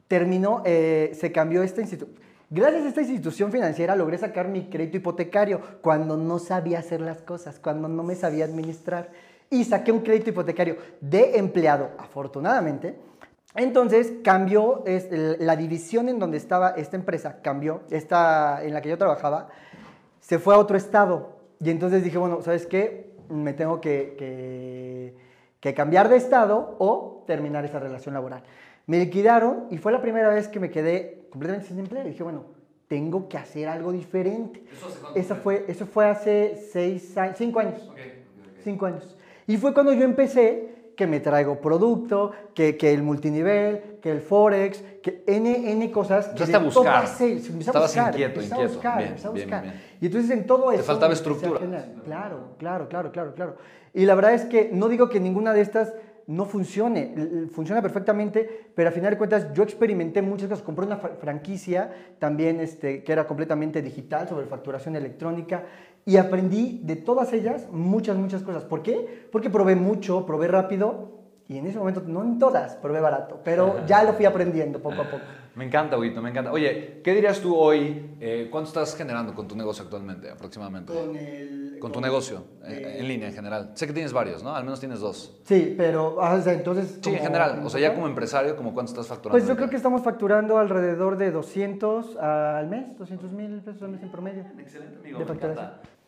Terminó, 0.08 0.62
eh, 0.66 1.14
se 1.16 1.32
cambió 1.32 1.64
esta 1.64 1.82
institución. 1.82 2.27
Gracias 2.50 2.86
a 2.86 2.88
esta 2.90 3.02
institución 3.02 3.52
financiera 3.52 3.96
logré 3.96 4.18
sacar 4.18 4.48
mi 4.48 4.70
crédito 4.70 4.98
hipotecario 4.98 5.62
cuando 5.82 6.16
no 6.16 6.40
sabía 6.40 6.80
hacer 6.80 7.02
las 7.02 7.22
cosas, 7.22 7.60
cuando 7.60 7.88
no 7.88 8.04
me 8.04 8.16
sabía 8.16 8.46
administrar. 8.46 9.10
Y 9.50 9.64
saqué 9.64 9.92
un 9.92 10.02
crédito 10.02 10.30
hipotecario 10.30 10.78
de 11.02 11.38
empleado, 11.38 11.92
afortunadamente. 11.98 12.98
Entonces 13.56 14.14
cambió 14.24 14.84
la 15.40 15.56
división 15.56 16.10
en 16.10 16.20
donde 16.20 16.38
estaba 16.38 16.72
esta 16.72 16.96
empresa, 16.96 17.42
cambió, 17.42 17.82
esta 17.90 18.64
en 18.64 18.74
la 18.74 18.82
que 18.82 18.90
yo 18.90 18.98
trabajaba, 18.98 19.50
se 20.20 20.38
fue 20.40 20.54
a 20.54 20.58
otro 20.58 20.78
estado. 20.78 21.38
Y 21.60 21.70
entonces 21.70 22.04
dije, 22.04 22.18
bueno, 22.18 22.42
¿sabes 22.42 22.66
qué? 22.68 23.08
me 23.30 23.54
tengo 23.54 23.82
que, 23.82 25.14
que, 25.60 25.74
cambiar 25.74 26.08
de 26.08 26.16
estado 26.16 26.78
o 26.80 27.26
terminar 27.28 27.66
esa 27.66 27.78
relación 27.78 28.14
laboral. 28.14 28.42
Me 28.88 28.98
liquidaron 28.98 29.68
y 29.70 29.78
fue 29.78 29.92
la 29.92 30.02
primera 30.02 30.30
vez 30.30 30.48
que 30.48 30.60
me 30.60 30.72
quedé 30.72 31.28
completamente 31.30 31.68
sin 31.68 31.78
empleo. 31.78 32.06
Y 32.06 32.12
dije, 32.12 32.24
bueno, 32.24 32.46
tengo 32.88 33.28
que 33.28 33.38
hacer 33.38 33.68
algo 33.68 33.92
diferente. 33.92 34.64
¿Eso, 35.14 35.36
fue, 35.36 35.66
eso 35.68 35.86
fue 35.86 36.06
hace 36.08 36.56
seis, 36.72 37.14
cinco 37.36 37.60
años. 37.60 37.92
Cinco 38.64 38.86
años. 38.86 39.16
Y 39.46 39.58
fue 39.58 39.74
cuando 39.74 39.92
yo 39.94 40.04
empecé 40.04 40.78
que 40.96 41.06
me 41.06 41.20
traigo 41.20 41.62
producto, 41.62 42.32
que, 42.56 42.76
que, 42.76 42.92
el 42.92 43.04
multinivel, 43.04 44.00
que 44.02 44.10
el 44.10 44.22
forex, 44.22 44.82
que 45.04 45.24
N, 45.28 45.72
N 45.72 45.92
cosas. 45.92 46.30
Empezaste 46.30 46.56
a 46.56 46.60
buscar. 46.60 47.04
Estabas 47.04 47.96
inquieto, 47.96 48.42
inquieto. 48.42 48.56
A 48.56 48.68
buscar, 48.68 48.98
bien, 48.98 49.16
a 49.24 49.30
buscar. 49.30 49.74
Y 50.02 50.06
entonces 50.08 50.32
en 50.32 50.48
todo 50.48 50.72
eso... 50.72 50.82
Te 50.82 50.88
faltaba 50.88 51.14
estructura. 51.14 51.60
Claro, 52.06 52.56
claro, 52.58 52.90
claro, 52.90 53.12
claro, 53.12 53.34
claro. 53.36 53.58
Y 53.94 54.06
la 54.06 54.16
verdad 54.16 54.34
es 54.34 54.46
que 54.46 54.70
no 54.74 54.90
digo 54.90 55.08
que 55.10 55.20
ninguna 55.20 55.54
de 55.54 55.62
estas 55.62 55.94
no 56.28 56.46
funcione, 56.46 57.48
funciona 57.52 57.82
perfectamente, 57.82 58.70
pero 58.76 58.90
a 58.90 58.92
final 58.92 59.12
de 59.12 59.18
cuentas 59.18 59.54
yo 59.54 59.64
experimenté 59.64 60.22
muchas 60.22 60.50
cosas. 60.50 60.64
Compré 60.64 60.86
una 60.86 60.98
franquicia 60.98 61.90
también 62.20 62.60
este, 62.60 63.04
que 63.04 63.12
era 63.12 63.26
completamente 63.26 63.82
digital 63.82 64.28
sobre 64.28 64.46
facturación 64.46 64.96
electrónica 64.96 65.64
y 66.06 66.18
aprendí 66.18 66.82
de 66.84 66.98
todas 66.98 67.32
ellas 67.34 67.68
muchas, 67.72 68.18
muchas 68.18 68.44
cosas. 68.44 68.66
¿Por 68.66 68.84
qué? 68.84 69.28
Porque 69.32 69.50
probé 69.50 69.76
mucho, 69.76 70.26
probé 70.26 70.48
rápido 70.50 71.18
y 71.50 71.58
en 71.58 71.68
ese 71.68 71.78
momento, 71.78 72.04
no 72.06 72.24
en 72.24 72.40
todas, 72.40 72.76
probé 72.76 73.00
barato, 73.00 73.40
pero 73.42 73.86
ya 73.86 74.04
lo 74.04 74.14
fui 74.14 74.26
aprendiendo 74.26 74.82
poco 74.82 75.02
a 75.02 75.06
poco. 75.10 75.24
Me 75.56 75.66
encanta, 75.66 75.98
Huguito, 75.98 76.22
me 76.22 76.30
encanta. 76.30 76.52
Oye, 76.52 77.02
¿qué 77.04 77.16
dirías 77.16 77.40
tú 77.40 77.56
hoy? 77.56 78.16
Eh, 78.20 78.48
¿Cuánto 78.52 78.68
estás 78.68 78.96
generando 78.96 79.34
con 79.34 79.48
tu 79.48 79.56
negocio 79.56 79.86
actualmente, 79.86 80.30
aproximadamente? 80.30 80.94
Con 80.94 81.16
el... 81.16 81.67
Con 81.80 81.92
tu 81.92 82.02
negocio, 82.02 82.44
en 82.66 83.08
línea 83.08 83.28
en 83.30 83.34
general. 83.34 83.72
Sé 83.76 83.88
que 83.88 83.94
tienes 83.94 84.14
varios, 84.14 84.44
¿no? 84.44 84.56
Al 84.56 84.64
menos 84.64 84.80
tienes 84.80 85.00
dos. 85.00 85.40
Sí, 85.44 85.76
pero, 85.78 86.22
ah, 86.22 86.34
o 86.34 86.42
sea, 86.42 86.54
entonces... 86.54 87.00
Sí, 87.02 87.10
en 87.10 87.20
general. 87.20 87.62
O 87.64 87.70
sea, 87.70 87.80
ya 87.80 87.94
como 87.94 88.08
empresario, 88.08 88.56
¿como 88.56 88.74
cuánto 88.74 88.92
estás 88.92 89.08
facturando? 89.08 89.38
Pues 89.38 89.48
yo 89.48 89.56
creo 89.56 89.70
que 89.70 89.76
estamos 89.76 90.04
facturando 90.04 90.58
alrededor 90.58 91.18
de 91.18 91.32
200 91.32 92.18
al 92.18 92.68
mes, 92.68 92.98
200 92.98 93.32
mil 93.32 93.62
pesos 93.62 93.82
al 93.84 93.90
mes 93.90 94.02
en 94.02 94.12
promedio. 94.12 94.46
Excelente, 94.58 94.98
amigo. 95.00 95.20
De 95.20 95.26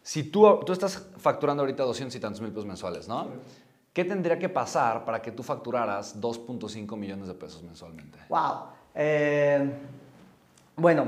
si 0.01 0.23
tú, 0.23 0.60
tú 0.65 0.73
estás 0.73 1.08
facturando 1.17 1.62
ahorita 1.62 1.84
200 1.84 2.15
y 2.15 2.19
tantos 2.19 2.41
mil 2.41 2.51
pesos 2.51 2.65
mensuales, 2.65 3.08
¿no? 3.08 3.27
¿Qué 3.93 4.05
tendría 4.05 4.39
que 4.39 4.49
pasar 4.49 5.03
para 5.03 5.21
que 5.21 5.32
tú 5.32 5.43
facturaras 5.43 6.19
2.5 6.19 6.95
millones 6.97 7.27
de 7.27 7.34
pesos 7.34 7.63
mensualmente? 7.63 8.17
¡Wow! 8.29 8.67
Eh, 8.95 9.69
bueno, 10.75 11.05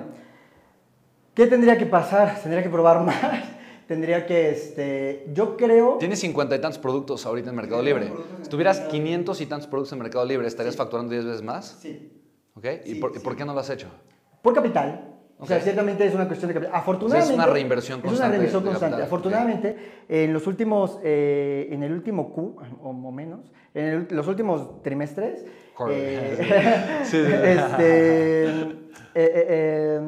¿qué 1.33 1.47
tendría 1.47 1.77
que 1.77 1.85
pasar? 1.85 2.39
Tendría 2.41 2.61
que 2.63 2.69
probar 2.69 3.03
más. 3.03 3.15
Tendría 3.91 4.25
que, 4.25 4.51
este, 4.51 5.25
yo 5.33 5.57
creo... 5.57 5.97
Tienes 5.97 6.21
50 6.21 6.55
y 6.55 6.59
tantos 6.59 6.79
productos 6.79 7.25
ahorita 7.25 7.49
en 7.49 7.57
Mercado 7.57 7.81
Libre. 7.81 8.09
Si 8.41 8.49
tuvieras 8.49 8.79
500 8.79 9.41
y 9.41 9.45
tantos 9.47 9.67
productos 9.67 9.91
en 9.91 9.99
Mercado 9.99 10.23
Libre, 10.23 10.47
¿estarías 10.47 10.77
facturando 10.77 11.11
10 11.11 11.25
veces 11.25 11.41
más? 11.41 11.77
Sí. 11.81 12.09
¿Ok? 12.55 12.65
¿Y 12.85 12.95
por, 12.95 13.21
por, 13.21 13.35
qué 13.35 13.43
no 13.43 13.53
lo 13.53 13.59
has 13.59 13.69
hecho? 13.69 13.89
Por 14.41 14.53
capital. 14.53 15.09
O 15.39 15.45
sea, 15.45 15.59
ciertamente 15.59 16.05
es 16.05 16.15
una 16.15 16.25
cuestión 16.25 16.47
de 16.47 16.53
capital. 16.53 16.73
Afortunadamente. 16.73 17.33
es 17.33 17.37
una 17.37 17.47
reinversión 17.47 17.99
constante. 17.99 18.15
Es 18.15 18.19
una 18.21 18.29
reinversión 18.29 18.63
constante. 18.63 19.03
Afortunadamente, 19.03 19.75
en 20.07 20.31
los 20.31 20.47
últimos, 20.47 20.97
eh, 21.03 21.67
en 21.69 21.83
el 21.83 21.91
último 21.91 22.31
Q, 22.31 22.55
o 22.81 23.11
menos, 23.11 23.51
en 23.73 24.07
los 24.09 24.25
últimos 24.25 24.81
trimestres, 24.83 25.45
eh, 25.89 27.01
este, 27.01 28.45
eh, 29.15 30.01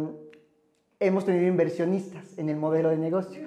hemos 1.02 1.26
tenido 1.26 1.48
inversionistas 1.48 2.38
en 2.38 2.48
el 2.48 2.56
modelo 2.56 2.89
de 2.89 2.98
negocio. 2.98 3.41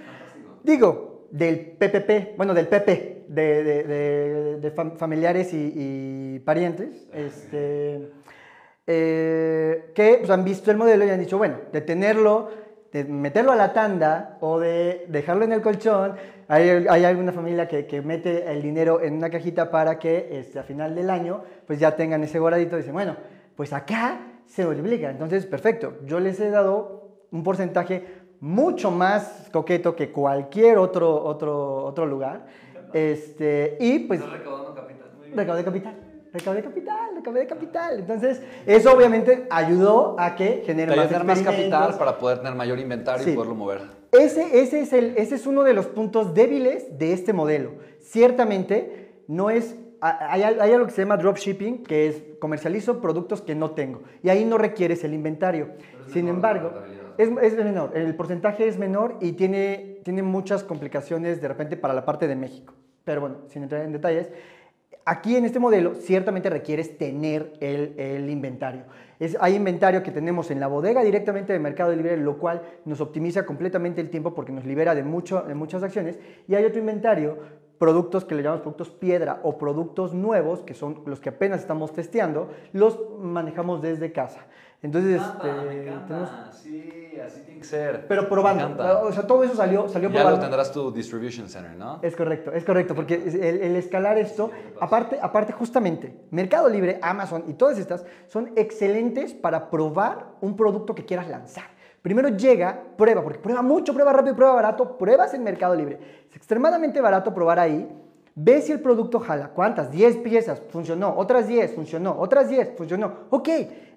Digo, 0.67 1.29
del 1.31 1.61
PPP, 1.79 2.37
bueno, 2.37 2.53
del 2.53 2.67
PP, 2.67 3.27
de, 3.29 4.73
familiares 4.97 5.51
y, 5.53 6.41
parientes. 6.41 7.07
Este, 7.15 8.11
eh, 8.85 9.93
que 9.95 10.17
pues, 10.19 10.29
han 10.29 10.45
visto 10.45 10.73
el 10.73 10.77
modelo 10.77 11.07
y 11.07 11.11
han 11.11 11.21
dicho, 11.21 11.39
bueno, 11.39 11.59
de 11.73 11.81
tenerlo, 11.83 12.51
de 12.91 13.05
meterlo 13.05 13.53
a 13.53 13.57
la 13.57 13.73
tanda 13.73 14.39
o 14.41 14.59
de 14.59 15.07
dejarlo 15.09 15.45
en 15.45 15.53
el 15.53 15.63
colchón, 15.63 16.17
hay, 16.49 17.05
alguna 17.05 17.31
familia 17.31 17.69
que, 17.69 18.03
mete 18.03 18.51
el 18.51 18.61
dinero 18.61 19.01
en 19.01 19.15
una 19.15 19.31
cajita 19.31 19.71
para 19.71 20.01
que 20.01 20.31
este, 20.33 20.59
a 20.59 20.65
final 20.65 20.97
del 20.97 21.11
año 21.11 21.45
pues 21.65 21.79
ya 21.79 21.95
tengan 21.95 22.25
ese 22.25 22.41
guardadito 22.41 22.75
y 22.75 22.81
dicen, 22.81 22.95
bueno, 22.95 23.17
pues 23.55 23.73
acá 23.73 24.19
se 24.47 24.67
multiplica. 24.67 25.11
Entonces, 25.11 25.47
perfecto, 25.47 25.99
yo 26.05 26.19
les 26.19 26.41
he 26.41 26.51
dado 26.51 26.97
un 27.31 27.45
porcentaje 27.45 28.26
mucho 28.41 28.91
más 28.91 29.49
coqueto 29.53 29.97
que 29.97 30.11
cualquier 30.11 30.79
otro, 30.79 31.25
otro, 31.25 31.85
otro 31.85 32.07
lugar. 32.07 32.47
Este, 32.93 33.77
y 33.81 34.01
pues... 34.01 34.21
Recaudando 34.21 34.75
capital. 34.75 35.65
capital 35.65 36.07
recaudé 36.37 36.63
capital, 36.63 37.17
recaudé 37.17 37.47
capital. 37.47 37.99
Entonces, 37.99 38.43
eso 38.67 38.93
obviamente 38.93 39.47
ayudó 39.51 40.17
a 40.19 40.35
que 40.35 40.63
genere 40.65 40.95
más, 40.95 41.25
más 41.25 41.43
capital 41.43 41.97
para 41.99 42.19
poder 42.19 42.39
tener 42.39 42.55
mayor 42.55 42.79
inventario 42.79 43.29
y 43.29 43.35
poderlo 43.35 43.55
mover. 43.55 43.81
Ese, 44.13 44.61
ese, 44.61 44.81
es 44.81 44.93
el, 44.93 45.15
ese 45.17 45.35
es 45.35 45.47
uno 45.47 45.63
de 45.63 45.75
los 45.75 45.87
puntos 45.87 46.35
débiles 46.35 46.99
de 46.99 47.13
este 47.13 47.33
modelo. 47.33 47.73
Ciertamente, 48.01 49.23
no 49.29 49.51
es 49.51 49.77
hay, 50.01 50.43
hay, 50.43 50.73
algo 50.73 50.87
que 50.87 50.93
se 50.93 51.03
llama 51.03 51.17
dropshipping, 51.17 51.83
que 51.83 52.07
es 52.09 52.23
comercializo 52.39 53.01
productos 53.01 53.41
que 53.41 53.55
no 53.55 53.71
tengo. 53.71 54.03
Y 54.23 54.29
ahí 54.29 54.45
no 54.45 54.59
requieres 54.59 55.03
el 55.05 55.15
inventario. 55.15 55.71
Sin 56.13 56.29
embargo, 56.29 56.71
es, 57.19 57.29
es, 57.43 57.57
menor. 57.57 57.97
El 57.97 58.15
porcentaje 58.15 58.67
es 58.67 58.79
menor 58.79 59.17
y 59.21 59.33
tiene, 59.33 60.01
tiene 60.03 60.23
muchas 60.23 60.65
complicaciones 60.65 61.41
de 61.41 61.49
repente 61.49 61.77
para 61.77 61.95
la 61.95 62.05
parte 62.05 62.29
de 62.29 62.37
México. 62.37 62.75
Pero 63.05 63.21
bueno, 63.21 63.37
sin 63.49 63.63
entrar 63.63 63.83
en 63.83 63.93
detalles. 63.93 64.31
Aquí 65.05 65.37
en 65.37 65.45
este 65.45 65.61
modelo 65.61 65.95
ciertamente 65.95 66.51
requieres 66.51 66.99
tener 66.99 67.53
el, 67.61 68.29
inventario. 68.29 68.83
Es, 69.21 69.37
hay 69.41 69.55
inventario 69.55 70.03
que 70.03 70.11
tenemos 70.11 70.51
en 70.51 70.59
la 70.59 70.67
bodega 70.67 71.05
directamente 71.05 71.53
de 71.53 71.61
Mercado 71.61 71.95
Libre, 71.95 72.17
lo 72.17 72.39
cual 72.39 72.63
nos 72.85 73.01
optimiza 73.01 73.47
completamente 73.47 74.01
el 74.01 74.11
tiempo 74.11 74.35
porque 74.35 74.51
nos 74.51 74.65
libera 74.65 74.97
de, 74.97 75.05
mucho, 75.05 75.43
de 75.43 75.55
muchas 75.55 75.85
acciones. 75.85 76.19
Y 76.49 76.57
hay 76.57 76.65
otro 76.65 76.81
inventario, 76.81 77.39
productos 77.79 78.25
que 78.25 78.35
le 78.35 78.43
llamamos 78.43 78.63
productos 78.63 78.91
piedra 78.91 79.39
o 79.45 79.59
productos 79.59 80.13
nuevos, 80.13 80.63
que 80.63 80.75
son 80.75 81.03
los 81.07 81.21
que 81.21 81.29
apenas 81.29 81.61
estamos 81.61 81.93
testeando, 81.93 82.51
los 82.73 82.99
manejamos 83.21 83.81
desde 83.83 84.11
casa. 84.11 84.47
Entonces, 84.83 85.21
este, 85.21 85.49
Tenemos... 85.49 86.31
Sí, 86.53 87.19
así 87.25 87.41
tiene 87.41 87.61
que 87.61 87.67
ser. 87.67 88.07
Pero 88.07 88.29
probando. 88.29 88.77
O 89.05 89.13
sea, 89.13 89.27
todo 89.27 89.43
eso 89.45 89.55
salió, 89.55 89.89
salió 89.89 90.11
ya 90.11 90.31
lo 90.31 90.39
tendrás 90.39 90.71
tu 90.73 90.91
distribution 90.93 91.49
center, 91.49 91.77
¿no? 91.77 91.99
Es 92.03 92.15
correcto, 92.15 92.53
es 92.53 92.65
correcto, 92.65 92.95
porque 92.95 93.15
el, 93.15 93.77
escalar 93.77 94.19
esto, 94.19 94.51
aparte, 94.81 95.19
aparte 95.21 95.53
justamente, 95.53 96.27
Mercado 96.31 96.69
Libre, 96.69 96.99
Amazon 97.03 97.45
y 97.49 97.55
todas 97.55 97.79
estas 97.79 98.05
son 98.27 98.53
excelentes 98.57 99.35
para 99.35 99.71
probar 99.71 100.27
un 100.41 100.57
producto 100.57 100.95
que 100.95 101.05
quieras 101.05 101.29
lanzar. 101.29 101.65
Primero 102.03 102.29
llega, 102.29 102.83
prueba, 102.97 103.23
porque 103.23 103.39
prueba 103.39 103.63
mucho, 103.63 103.93
prueba 103.93 104.13
rápido, 104.13 104.37
prueba 104.37 104.55
barato, 104.55 104.97
pruebas 104.97 105.35
en 105.35 105.43
Mercado 105.43 105.75
Libre. 105.75 105.99
Es 106.31 106.37
extremadamente 106.37 107.01
barato 107.01 107.35
probar 107.35 107.59
ahí 107.59 107.89
Ve 108.39 108.61
si 108.61 108.71
el 108.71 108.81
producto 108.81 109.19
jala. 109.19 109.49
¿Cuántas? 109.49 109.91
10 109.91 110.19
piezas. 110.19 110.61
Funcionó. 110.69 111.15
Otras 111.17 111.49
10. 111.49 111.75
Funcionó. 111.75 112.15
Otras 112.19 112.51
10. 112.51 112.77
Funcionó. 112.77 113.13
Ok, 113.31 113.49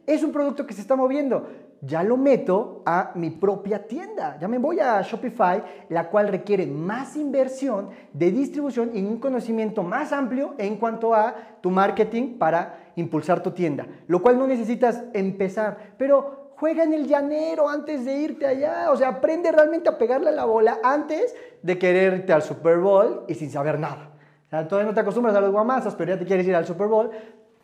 es 0.07 0.23
un 0.23 0.31
producto 0.31 0.65
que 0.65 0.73
se 0.73 0.79
está 0.79 0.95
moviendo. 0.95 1.45
Ya 1.81 2.03
lo 2.03 2.15
meto 2.15 2.81
a 2.85 3.11
mi 3.15 3.31
propia 3.31 3.85
tienda. 3.85 4.37
Ya 4.39 4.47
me 4.47 4.57
voy 4.57 4.79
a 4.79 5.01
Shopify, 5.01 5.61
la 5.89 6.09
cual 6.09 6.29
requiere 6.29 6.65
más 6.65 7.17
inversión 7.17 7.89
de 8.13 8.31
distribución 8.31 8.91
y 8.93 9.03
un 9.03 9.19
conocimiento 9.19 9.83
más 9.83 10.13
amplio 10.13 10.55
en 10.57 10.77
cuanto 10.77 11.13
a 11.13 11.35
tu 11.59 11.69
marketing 11.69 12.37
para 12.37 12.91
impulsar 12.95 13.43
tu 13.43 13.51
tienda. 13.51 13.87
Lo 14.07 14.21
cual 14.21 14.39
no 14.39 14.47
necesitas 14.47 15.03
empezar. 15.13 15.95
Pero 15.97 16.53
juega 16.55 16.83
en 16.83 16.93
el 16.93 17.07
llanero 17.07 17.67
antes 17.67 18.05
de 18.05 18.13
irte 18.19 18.47
allá. 18.47 18.89
O 18.89 18.95
sea, 18.95 19.09
aprende 19.09 19.51
realmente 19.51 19.89
a 19.89 19.97
pegarle 19.97 20.29
a 20.29 20.33
la 20.33 20.45
bola 20.45 20.79
antes 20.81 21.35
de 21.61 21.77
querer 21.77 22.13
irte 22.13 22.31
al 22.31 22.41
Super 22.41 22.77
Bowl 22.77 23.25
y 23.27 23.33
sin 23.33 23.51
saber 23.51 23.77
nada. 23.77 24.13
O 24.49 24.51
sea, 24.51 24.67
todavía 24.67 24.89
no 24.89 24.95
te 24.95 25.01
acostumbras 25.01 25.35
a 25.35 25.41
los 25.41 25.51
guamazos, 25.51 25.93
pero 25.93 26.13
ya 26.13 26.19
te 26.19 26.25
quieres 26.25 26.47
ir 26.47 26.55
al 26.55 26.65
Super 26.65 26.87
Bowl. 26.87 27.11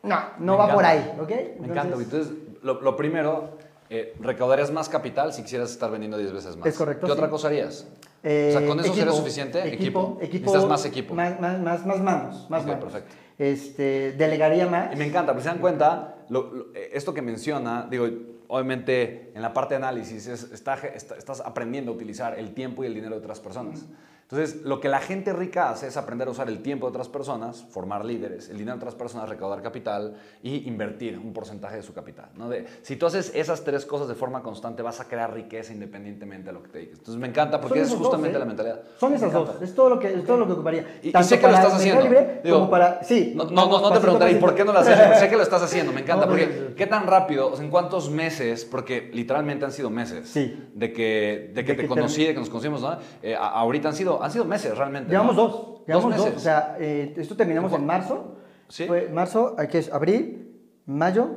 No, 0.04 0.20
no 0.38 0.52
Me 0.52 0.58
va 0.58 0.72
por 0.72 0.84
encanta. 0.84 0.88
ahí, 0.90 1.18
¿ok? 1.20 1.60
Me 1.60 1.66
encanta. 1.66 1.96
Entonces, 1.96 2.32
lo, 2.62 2.80
lo 2.80 2.94
primero, 2.94 3.50
eh, 3.90 4.14
recaudarías 4.20 4.70
más 4.70 4.88
capital 4.88 5.32
si 5.32 5.42
quisieras 5.42 5.72
estar 5.72 5.90
vendiendo 5.90 6.16
10 6.16 6.32
veces 6.32 6.56
más. 6.56 6.66
Es 6.68 6.76
correcto, 6.78 7.06
¿Qué 7.06 7.12
sí. 7.12 7.18
otra 7.18 7.28
cosa 7.28 7.48
harías? 7.48 7.88
Eh, 8.22 8.54
o 8.54 8.58
sea, 8.60 8.68
¿con 8.68 8.78
eso 8.78 8.88
equipo, 8.88 8.96
sería 9.04 9.12
suficiente? 9.12 9.66
Equipo, 9.66 10.18
equipo. 10.20 10.44
Necesitas 10.46 10.68
más 10.68 10.84
equipo. 10.84 11.14
Más, 11.14 11.40
más, 11.40 11.58
más, 11.60 11.84
más 11.86 12.00
manos, 12.00 12.46
más 12.48 12.62
Ok, 12.62 12.68
manos. 12.68 12.84
perfecto. 12.84 13.14
Este, 13.36 14.12
delegaría 14.12 14.68
más. 14.68 14.92
Y 14.92 14.96
me 14.96 15.06
encanta, 15.06 15.32
porque 15.32 15.42
se 15.42 15.48
dan 15.48 15.58
cuenta, 15.58 16.18
lo- 16.28 16.52
lo- 16.54 16.66
eh, 16.74 16.90
esto 16.92 17.12
que 17.12 17.20
menciona, 17.22 17.86
digo, 17.90 18.06
obviamente 18.46 19.32
en 19.34 19.42
la 19.42 19.52
parte 19.52 19.74
de 19.74 19.78
análisis 19.78 20.28
es- 20.28 20.52
está- 20.52 20.74
está- 20.94 21.16
estás 21.16 21.40
aprendiendo 21.40 21.90
a 21.90 21.94
utilizar 21.96 22.38
el 22.38 22.54
tiempo 22.54 22.84
y 22.84 22.86
el 22.86 22.94
dinero 22.94 23.14
de 23.16 23.18
otras 23.20 23.40
personas. 23.40 23.84
Entonces, 24.28 24.62
lo 24.64 24.80
que 24.80 24.88
la 24.88 24.98
gente 24.98 25.32
rica 25.32 25.70
hace 25.70 25.86
es 25.86 25.96
aprender 25.96 26.26
a 26.26 26.32
usar 26.32 26.48
el 26.48 26.60
tiempo 26.60 26.86
de 26.86 26.90
otras 26.90 27.08
personas, 27.08 27.64
formar 27.70 28.04
líderes, 28.04 28.48
el 28.48 28.58
dinero 28.58 28.72
de 28.76 28.78
otras 28.78 28.96
personas, 28.96 29.28
recaudar 29.28 29.62
capital 29.62 30.16
y 30.42 30.66
invertir 30.66 31.16
un 31.16 31.32
porcentaje 31.32 31.76
de 31.76 31.82
su 31.84 31.94
capital. 31.94 32.30
¿no? 32.34 32.48
De, 32.48 32.66
si 32.82 32.96
tú 32.96 33.06
haces 33.06 33.30
esas 33.36 33.62
tres 33.62 33.86
cosas 33.86 34.08
de 34.08 34.16
forma 34.16 34.42
constante, 34.42 34.82
vas 34.82 34.98
a 34.98 35.04
crear 35.06 35.32
riqueza 35.32 35.72
independientemente 35.72 36.48
de 36.48 36.52
lo 36.54 36.62
que 36.64 36.68
te 36.70 36.78
dediques. 36.78 36.98
Entonces, 36.98 37.20
me 37.20 37.28
encanta 37.28 37.60
porque 37.60 37.82
es 37.82 37.90
justamente 37.94 38.32
dos, 38.32 38.36
¿eh? 38.36 38.40
la 38.40 38.44
mentalidad. 38.46 38.80
Son 38.98 39.14
esas 39.14 39.32
dos. 39.32 39.62
Es 39.62 39.72
todo 39.76 39.90
lo 39.90 39.98
que, 40.00 40.12
es 40.12 40.24
todo 40.24 40.38
lo 40.38 40.46
que 40.48 40.52
ocuparía. 40.54 40.98
Y, 41.04 41.16
y 41.16 41.22
sé 41.22 41.38
que 41.38 41.46
lo 41.46 41.54
estás 41.54 41.74
haciendo. 41.74 42.02
libre 42.02 42.40
Digo, 42.42 42.58
como 42.58 42.70
para. 42.70 43.04
Sí. 43.04 43.32
No, 43.36 43.44
no, 43.44 43.50
vamos 43.52 43.80
no, 43.82 43.88
no 43.90 43.94
te 43.94 44.00
preguntaré, 44.00 44.32
¿y 44.32 44.36
por 44.40 44.56
qué 44.56 44.64
no 44.64 44.72
lo 44.72 44.80
hecho? 44.80 44.90
Sé 45.20 45.28
que 45.28 45.36
lo 45.36 45.42
estás 45.44 45.62
haciendo, 45.62 45.92
me 45.92 46.00
encanta. 46.00 46.26
Porque, 46.28 46.46
pues, 46.46 46.74
¿qué 46.74 46.88
tan 46.88 47.06
rápido? 47.06 47.52
O 47.52 47.54
sea, 47.54 47.64
¿En 47.64 47.70
cuántos 47.70 48.10
meses? 48.10 48.64
Porque 48.64 49.08
literalmente 49.12 49.64
han 49.64 49.72
sido 49.72 49.88
meses. 49.88 50.28
Sí. 50.28 50.68
De 50.74 50.92
que, 50.92 51.52
de 51.54 51.64
que 51.64 51.72
De 51.72 51.76
te 51.76 51.82
que 51.82 51.88
conocí, 51.88 52.22
te- 52.22 52.28
de 52.28 52.34
que 52.34 52.40
nos 52.40 52.48
conocimos, 52.48 52.80
¿no? 52.82 52.98
Eh, 53.22 53.36
ahorita 53.38 53.88
han 53.88 53.94
sido, 53.94 54.15
han 54.22 54.30
sido 54.30 54.44
meses 54.44 54.76
realmente. 54.76 55.10
Llevamos 55.10 55.36
¿no? 55.36 55.42
dos. 55.42 55.82
Llevamos 55.86 56.16
dos. 56.16 56.24
meses. 56.26 56.36
O 56.36 56.40
sea, 56.40 56.76
eh, 56.78 57.14
esto 57.16 57.36
terminamos 57.36 57.72
en 57.72 57.86
marzo. 57.86 58.36
Sí. 58.68 58.84
Fue 58.86 59.08
marzo, 59.08 59.54
aquí 59.58 59.78
es 59.78 59.92
abril, 59.92 60.60
mayo. 60.86 61.28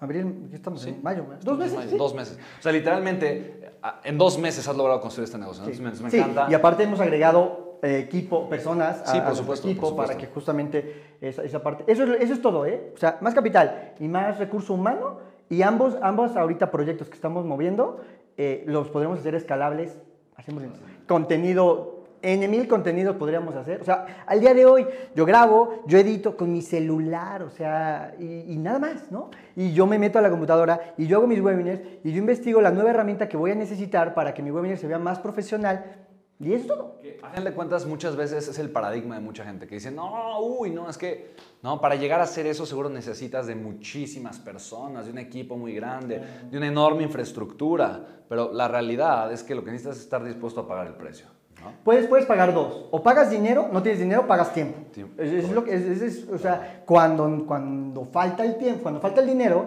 Abril, 0.00 0.48
¿qué 0.50 0.56
estamos? 0.56 0.82
Sí. 0.82 0.90
en 0.90 1.02
mayo. 1.02 1.24
Dos 1.42 1.58
meses. 1.58 1.78
sí. 1.90 1.96
Dos 1.96 2.14
meses. 2.14 2.38
O 2.58 2.62
sea, 2.62 2.72
literalmente, 2.72 3.72
en 4.04 4.18
dos 4.18 4.38
meses 4.38 4.66
has 4.68 4.76
logrado 4.76 5.00
construir 5.00 5.24
este 5.24 5.38
negocio. 5.38 5.64
¿no? 5.64 5.72
Sí. 5.72 5.80
Me, 5.80 5.90
me 5.92 6.10
Sí, 6.10 6.18
encanta. 6.18 6.46
Y 6.50 6.54
aparte 6.54 6.82
hemos 6.82 7.00
agregado 7.00 7.78
eh, 7.82 8.00
equipo, 8.00 8.48
personas 8.48 9.00
a, 9.02 9.06
Sí, 9.06 9.18
por 9.20 9.32
a 9.32 9.34
supuesto, 9.34 9.68
equipo 9.68 9.80
por 9.82 9.90
supuesto. 9.90 10.12
para 10.14 10.18
que 10.26 10.32
justamente 10.34 11.16
esa, 11.20 11.42
esa 11.44 11.62
parte. 11.62 11.84
Eso 11.86 12.04
es, 12.04 12.22
eso 12.22 12.34
es 12.34 12.42
todo, 12.42 12.66
¿eh? 12.66 12.92
O 12.94 12.98
sea, 12.98 13.18
más 13.20 13.34
capital 13.34 13.94
y 14.00 14.08
más 14.08 14.38
recurso 14.38 14.74
humano. 14.74 15.18
Y 15.48 15.62
ambos, 15.62 15.96
ambos 16.02 16.36
ahorita 16.36 16.70
proyectos 16.70 17.08
que 17.08 17.14
estamos 17.14 17.44
moviendo 17.46 18.00
eh, 18.36 18.64
los 18.66 18.88
podremos 18.88 19.20
hacer 19.20 19.34
escalables. 19.34 19.96
Hacemos 20.36 20.64
contenido. 21.06 21.93
En 22.26 22.50
mil 22.50 22.66
contenidos 22.66 23.16
podríamos 23.16 23.54
hacer. 23.54 23.82
O 23.82 23.84
sea, 23.84 24.24
al 24.26 24.40
día 24.40 24.54
de 24.54 24.64
hoy 24.64 24.86
yo 25.14 25.26
grabo, 25.26 25.82
yo 25.86 25.98
edito 25.98 26.38
con 26.38 26.50
mi 26.50 26.62
celular, 26.62 27.42
o 27.42 27.50
sea, 27.50 28.14
y, 28.18 28.52
y 28.52 28.56
nada 28.56 28.78
más, 28.78 29.12
¿no? 29.12 29.30
Y 29.54 29.74
yo 29.74 29.86
me 29.86 29.98
meto 29.98 30.18
a 30.18 30.22
la 30.22 30.30
computadora 30.30 30.94
y 30.96 31.06
yo 31.06 31.18
hago 31.18 31.26
mis 31.26 31.40
webinars 31.40 31.82
y 32.02 32.12
yo 32.12 32.18
investigo 32.18 32.62
la 32.62 32.70
nueva 32.70 32.90
herramienta 32.90 33.28
que 33.28 33.36
voy 33.36 33.50
a 33.50 33.54
necesitar 33.54 34.14
para 34.14 34.32
que 34.32 34.42
mi 34.42 34.50
webinar 34.50 34.78
se 34.78 34.86
vea 34.86 34.98
más 34.98 35.18
profesional. 35.18 36.04
Y 36.40 36.52
es 36.52 36.66
todo. 36.66 37.00
A 37.22 37.28
final 37.28 37.44
de 37.44 37.52
cuentas, 37.52 37.86
muchas 37.86 38.16
veces 38.16 38.48
es 38.48 38.58
el 38.58 38.70
paradigma 38.70 39.14
de 39.14 39.20
mucha 39.20 39.44
gente 39.44 39.66
que 39.66 39.76
dice, 39.76 39.90
no, 39.90 40.40
uy, 40.40 40.70
no, 40.70 40.90
es 40.90 40.98
que, 40.98 41.34
no, 41.62 41.80
para 41.80 41.94
llegar 41.94 42.20
a 42.20 42.24
hacer 42.24 42.46
eso 42.46 42.66
seguro 42.66 42.88
necesitas 42.90 43.46
de 43.46 43.54
muchísimas 43.54 44.38
personas, 44.38 45.06
de 45.06 45.12
un 45.12 45.18
equipo 45.18 45.56
muy 45.56 45.74
grande, 45.74 46.22
de 46.50 46.58
una 46.58 46.66
enorme 46.66 47.04
infraestructura, 47.04 48.24
pero 48.28 48.52
la 48.52 48.66
realidad 48.66 49.32
es 49.32 49.42
que 49.42 49.54
lo 49.54 49.62
que 49.62 49.70
necesitas 49.70 49.96
es 49.96 50.02
estar 50.02 50.24
dispuesto 50.24 50.62
a 50.62 50.68
pagar 50.68 50.88
el 50.88 50.94
precio. 50.94 51.26
¿No? 51.64 51.72
Puedes, 51.82 52.06
puedes 52.06 52.26
pagar 52.26 52.52
dos. 52.54 52.86
O 52.90 53.02
pagas 53.02 53.30
dinero, 53.30 53.68
no 53.72 53.82
tienes 53.82 54.00
dinero, 54.00 54.26
pagas 54.26 54.52
tiempo. 54.52 54.78
Tiempo, 54.92 55.20
Es, 55.22 55.32
es 55.32 55.50
lo 55.50 55.64
que, 55.64 55.74
es- 55.74 56.02
es- 56.02 56.28
o 56.28 56.38
sea, 56.38 56.82
cuando, 56.86 57.44
cuando 57.46 58.04
falta 58.04 58.44
el 58.44 58.56
tiempo, 58.56 58.82
cuando 58.82 59.00
falta 59.00 59.20
el 59.20 59.26
dinero, 59.26 59.66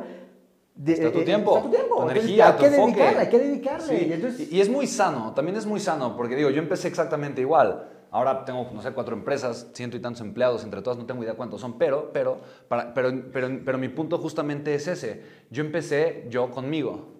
de- 0.75 0.93
Está 0.93 1.11
tu 1.11 1.19
eh, 1.19 1.23
tiempo, 1.25 1.57
está 1.57 1.63
tu 1.69 1.75
tiempo. 1.75 1.95
tu 1.95 2.01
Entonces, 2.01 2.17
energía, 2.23 2.47
hay 2.47 2.53
tu 2.53 2.59
que 2.59 2.65
enfoque. 2.67 2.91
dedicarle, 2.91 3.19
hay 3.19 3.29
que 3.29 3.39
dedicarle. 3.39 3.99
Sí, 3.99 4.05
Y 4.07 4.13
entonces- 4.13 4.51
y 4.53 4.61
es 4.61 4.69
muy 4.69 4.87
sano, 4.87 5.33
también 5.33 5.57
es 5.57 5.65
muy 5.65 5.79
sano, 5.79 6.15
porque 6.15 6.35
digo, 6.35 6.49
yo 6.51 6.61
empecé 6.61 6.87
exactamente 6.87 7.41
igual. 7.41 7.89
Ahora 8.09 8.45
tengo, 8.45 8.65
no 8.73 8.81
sé, 8.81 8.91
cuatro 8.91 9.15
empresas, 9.15 9.67
ciento 9.73 9.97
y 9.97 9.99
tantos 9.99 10.21
empleados, 10.21 10.63
entre 10.63 10.81
todas 10.81 10.97
no 10.97 11.05
tengo 11.05 11.23
idea 11.23 11.33
cuántos 11.33 11.59
son, 11.59 11.77
pero, 11.77 12.11
pero, 12.13 12.37
para- 12.69 12.93
pero, 12.93 13.11
pero, 13.33 13.49
pero 13.65 13.77
mi 13.77 13.89
punto 13.89 14.17
justamente 14.19 14.73
es 14.75 14.87
ese. 14.87 15.21
Yo 15.51 15.61
empecé 15.63 16.25
yo 16.29 16.49
conmigo. 16.51 17.16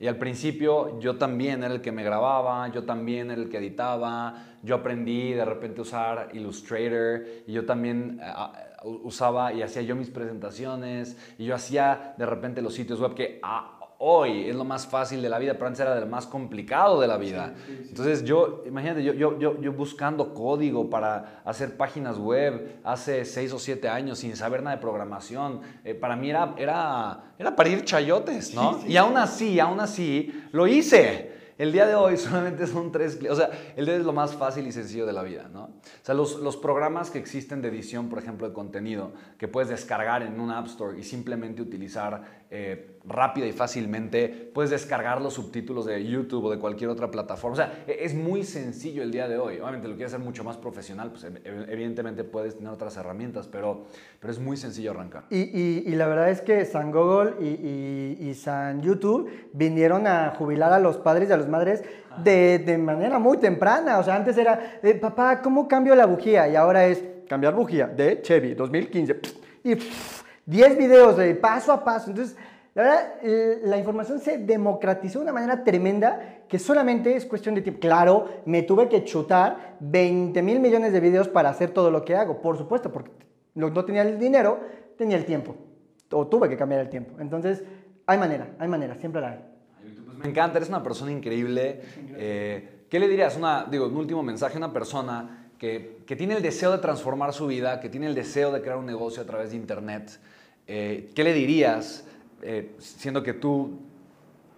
Y 0.00 0.06
al 0.06 0.16
principio 0.16 0.98
yo 0.98 1.16
también 1.16 1.62
era 1.62 1.74
el 1.74 1.82
que 1.82 1.92
me 1.92 2.02
grababa, 2.02 2.66
yo 2.68 2.84
también 2.84 3.30
era 3.30 3.42
el 3.42 3.50
que 3.50 3.58
editaba, 3.58 4.34
yo 4.62 4.76
aprendí 4.76 5.34
de 5.34 5.44
repente 5.44 5.80
a 5.80 5.82
usar 5.82 6.28
Illustrator 6.32 7.22
y 7.46 7.52
yo 7.52 7.66
también 7.66 8.18
eh, 8.22 8.32
usaba 8.82 9.52
y 9.52 9.60
hacía 9.60 9.82
yo 9.82 9.94
mis 9.94 10.08
presentaciones 10.08 11.18
y 11.36 11.44
yo 11.44 11.54
hacía 11.54 12.14
de 12.16 12.24
repente 12.24 12.62
los 12.62 12.72
sitios 12.72 12.98
web 12.98 13.14
que 13.14 13.40
ah, 13.42 13.78
hoy 14.02 14.48
es 14.48 14.56
lo 14.56 14.64
más 14.64 14.86
fácil 14.86 15.20
de 15.20 15.28
la 15.28 15.38
vida, 15.38 15.52
pero 15.54 15.66
antes 15.66 15.80
era 15.80 15.94
de 15.94 16.00
lo 16.00 16.06
más 16.06 16.26
complicado 16.26 17.00
de 17.00 17.06
la 17.06 17.18
vida. 17.18 17.54
Entonces 17.68 18.24
yo, 18.24 18.62
imagínate, 18.66 19.04
yo, 19.04 19.12
yo, 19.12 19.38
yo, 19.38 19.60
yo 19.60 19.72
buscando 19.72 20.32
código 20.32 20.88
para 20.88 21.42
hacer 21.44 21.76
páginas 21.76 22.18
web 22.18 22.80
hace 22.82 23.26
seis 23.26 23.52
o 23.52 23.58
siete 23.58 23.90
años 23.90 24.18
sin 24.18 24.36
saber 24.36 24.62
nada 24.62 24.76
de 24.76 24.82
programación, 24.82 25.60
eh, 25.84 25.94
para 25.94 26.16
mí 26.16 26.30
era, 26.30 26.54
era, 26.56 27.34
era 27.38 27.54
parir 27.54 27.84
chayotes, 27.84 28.54
¿no? 28.54 28.80
Y 28.86 28.96
aún 28.96 29.18
así, 29.18 29.60
aún 29.60 29.80
así, 29.80 30.32
lo 30.52 30.66
hice. 30.66 31.30
El 31.60 31.72
día 31.72 31.86
de 31.86 31.94
hoy 31.94 32.16
solamente 32.16 32.66
son 32.66 32.90
tres. 32.90 33.18
O 33.28 33.36
sea, 33.36 33.50
el 33.76 33.84
día 33.84 33.96
es 33.96 34.04
lo 34.04 34.14
más 34.14 34.34
fácil 34.34 34.66
y 34.66 34.72
sencillo 34.72 35.04
de 35.04 35.12
la 35.12 35.22
vida, 35.22 35.50
¿no? 35.52 35.64
O 35.64 35.72
sea, 36.00 36.14
los, 36.14 36.36
los 36.40 36.56
programas 36.56 37.10
que 37.10 37.18
existen 37.18 37.60
de 37.60 37.68
edición, 37.68 38.08
por 38.08 38.18
ejemplo, 38.18 38.48
de 38.48 38.54
contenido, 38.54 39.12
que 39.36 39.46
puedes 39.46 39.68
descargar 39.68 40.22
en 40.22 40.40
un 40.40 40.50
App 40.50 40.68
Store 40.68 40.98
y 40.98 41.02
simplemente 41.02 41.60
utilizar 41.60 42.46
eh, 42.50 42.98
rápida 43.04 43.46
y 43.46 43.52
fácilmente, 43.52 44.28
puedes 44.52 44.70
descargar 44.70 45.20
los 45.22 45.34
subtítulos 45.34 45.86
de 45.86 46.04
YouTube 46.04 46.44
o 46.44 46.50
de 46.50 46.58
cualquier 46.58 46.90
otra 46.90 47.10
plataforma. 47.10 47.52
O 47.54 47.56
sea, 47.56 47.84
e- 47.86 47.98
es 48.04 48.14
muy 48.14 48.44
sencillo 48.44 49.02
el 49.02 49.10
día 49.10 49.26
de 49.26 49.38
hoy. 49.38 49.58
Obviamente 49.58 49.88
lo 49.88 49.94
quieres 49.94 50.12
hacer 50.12 50.24
mucho 50.24 50.44
más 50.44 50.56
profesional, 50.58 51.10
pues 51.10 51.24
ev- 51.24 51.66
evidentemente 51.68 52.24
puedes 52.24 52.56
tener 52.56 52.70
otras 52.72 52.96
herramientas, 52.98 53.48
pero, 53.50 53.84
pero 54.20 54.30
es 54.32 54.38
muy 54.38 54.56
sencillo 54.56 54.90
arrancar. 54.90 55.24
Y, 55.30 55.38
y- 55.38 55.84
y 55.86 55.90
la 55.96 56.06
verdad 56.08 56.30
es 56.30 56.42
que 56.42 56.64
San 56.66 56.92
Google 56.92 57.34
y, 57.40 57.46
y- 57.46 58.28
y 58.28 58.34
San 58.34 58.82
YouTube 58.82 59.30
vinieron 59.54 60.06
a 60.06 60.34
jubilar 60.36 60.72
a 60.72 60.78
los 60.78 60.98
padres 60.98 61.30
y 61.30 61.32
a 61.32 61.36
las 61.38 61.48
madres 61.48 61.82
de, 62.22 62.58
de 62.58 62.76
manera 62.76 63.18
muy 63.18 63.38
temprana. 63.38 63.98
O 63.98 64.02
sea, 64.04 64.16
antes 64.16 64.36
era, 64.36 64.78
eh, 64.82 64.94
papá, 64.94 65.40
¿cómo 65.40 65.66
cambio 65.68 65.94
la 65.94 66.04
bujía? 66.06 66.48
Y 66.48 66.56
ahora 66.56 66.86
es 66.86 67.02
cambiar 67.28 67.54
bujía 67.54 67.86
de 67.86 68.20
Chevy 68.20 68.54
2015. 68.54 69.20
Y 69.64 69.74
pff, 69.76 70.22
10 70.46 70.76
videos 70.76 71.16
de 71.16 71.34
paso 71.34 71.72
a 71.72 71.82
paso. 71.84 72.10
Entonces, 72.10 72.36
la 72.74 72.82
verdad, 72.82 73.14
la 73.64 73.78
información 73.78 74.20
se 74.20 74.38
democratizó 74.38 75.18
de 75.18 75.24
una 75.24 75.32
manera 75.32 75.64
tremenda 75.64 76.44
que 76.48 76.58
solamente 76.58 77.16
es 77.16 77.26
cuestión 77.26 77.54
de 77.54 77.62
tiempo. 77.62 77.80
Claro, 77.80 78.28
me 78.44 78.62
tuve 78.62 78.88
que 78.88 79.04
chutar 79.04 79.76
20 79.80 80.40
mil 80.42 80.60
millones 80.60 80.92
de 80.92 81.00
videos 81.00 81.28
para 81.28 81.50
hacer 81.50 81.70
todo 81.70 81.90
lo 81.90 82.04
que 82.04 82.14
hago, 82.14 82.40
por 82.40 82.56
supuesto, 82.56 82.92
porque 82.92 83.10
no 83.54 83.70
no 83.70 83.84
tenía 83.84 84.02
el 84.02 84.18
dinero, 84.18 84.60
tenía 84.96 85.16
el 85.16 85.24
tiempo. 85.24 85.56
O 86.12 86.26
tuve 86.28 86.48
que 86.48 86.56
cambiar 86.56 86.80
el 86.80 86.88
tiempo. 86.88 87.20
Entonces, 87.20 87.62
hay 88.06 88.18
manera, 88.18 88.48
hay 88.58 88.68
manera, 88.68 88.94
siempre 88.96 89.20
la 89.20 89.30
hay. 89.30 89.38
Pues 90.04 90.18
me 90.18 90.28
encanta, 90.28 90.58
eres 90.58 90.68
una 90.68 90.82
persona 90.82 91.10
increíble. 91.10 91.80
Eh, 92.16 92.84
¿Qué 92.88 92.98
le 93.00 93.08
dirías? 93.08 93.36
Una, 93.36 93.66
digo, 93.70 93.86
un 93.86 93.96
último 93.96 94.22
mensaje 94.22 94.54
a 94.54 94.58
una 94.58 94.72
persona 94.72 95.50
que, 95.58 96.02
que 96.06 96.16
tiene 96.16 96.34
el 96.34 96.42
deseo 96.42 96.72
de 96.72 96.78
transformar 96.78 97.32
su 97.32 97.46
vida, 97.46 97.80
que 97.80 97.88
tiene 97.88 98.06
el 98.06 98.14
deseo 98.14 98.52
de 98.52 98.60
crear 98.60 98.78
un 98.78 98.86
negocio 98.86 99.22
a 99.22 99.26
través 99.26 99.50
de 99.50 99.56
Internet. 99.56 100.18
Eh, 100.66 101.10
¿Qué 101.14 101.24
le 101.24 101.32
dirías, 101.32 102.04
eh, 102.42 102.74
siendo 102.78 103.22
que 103.22 103.32
tú 103.32 103.78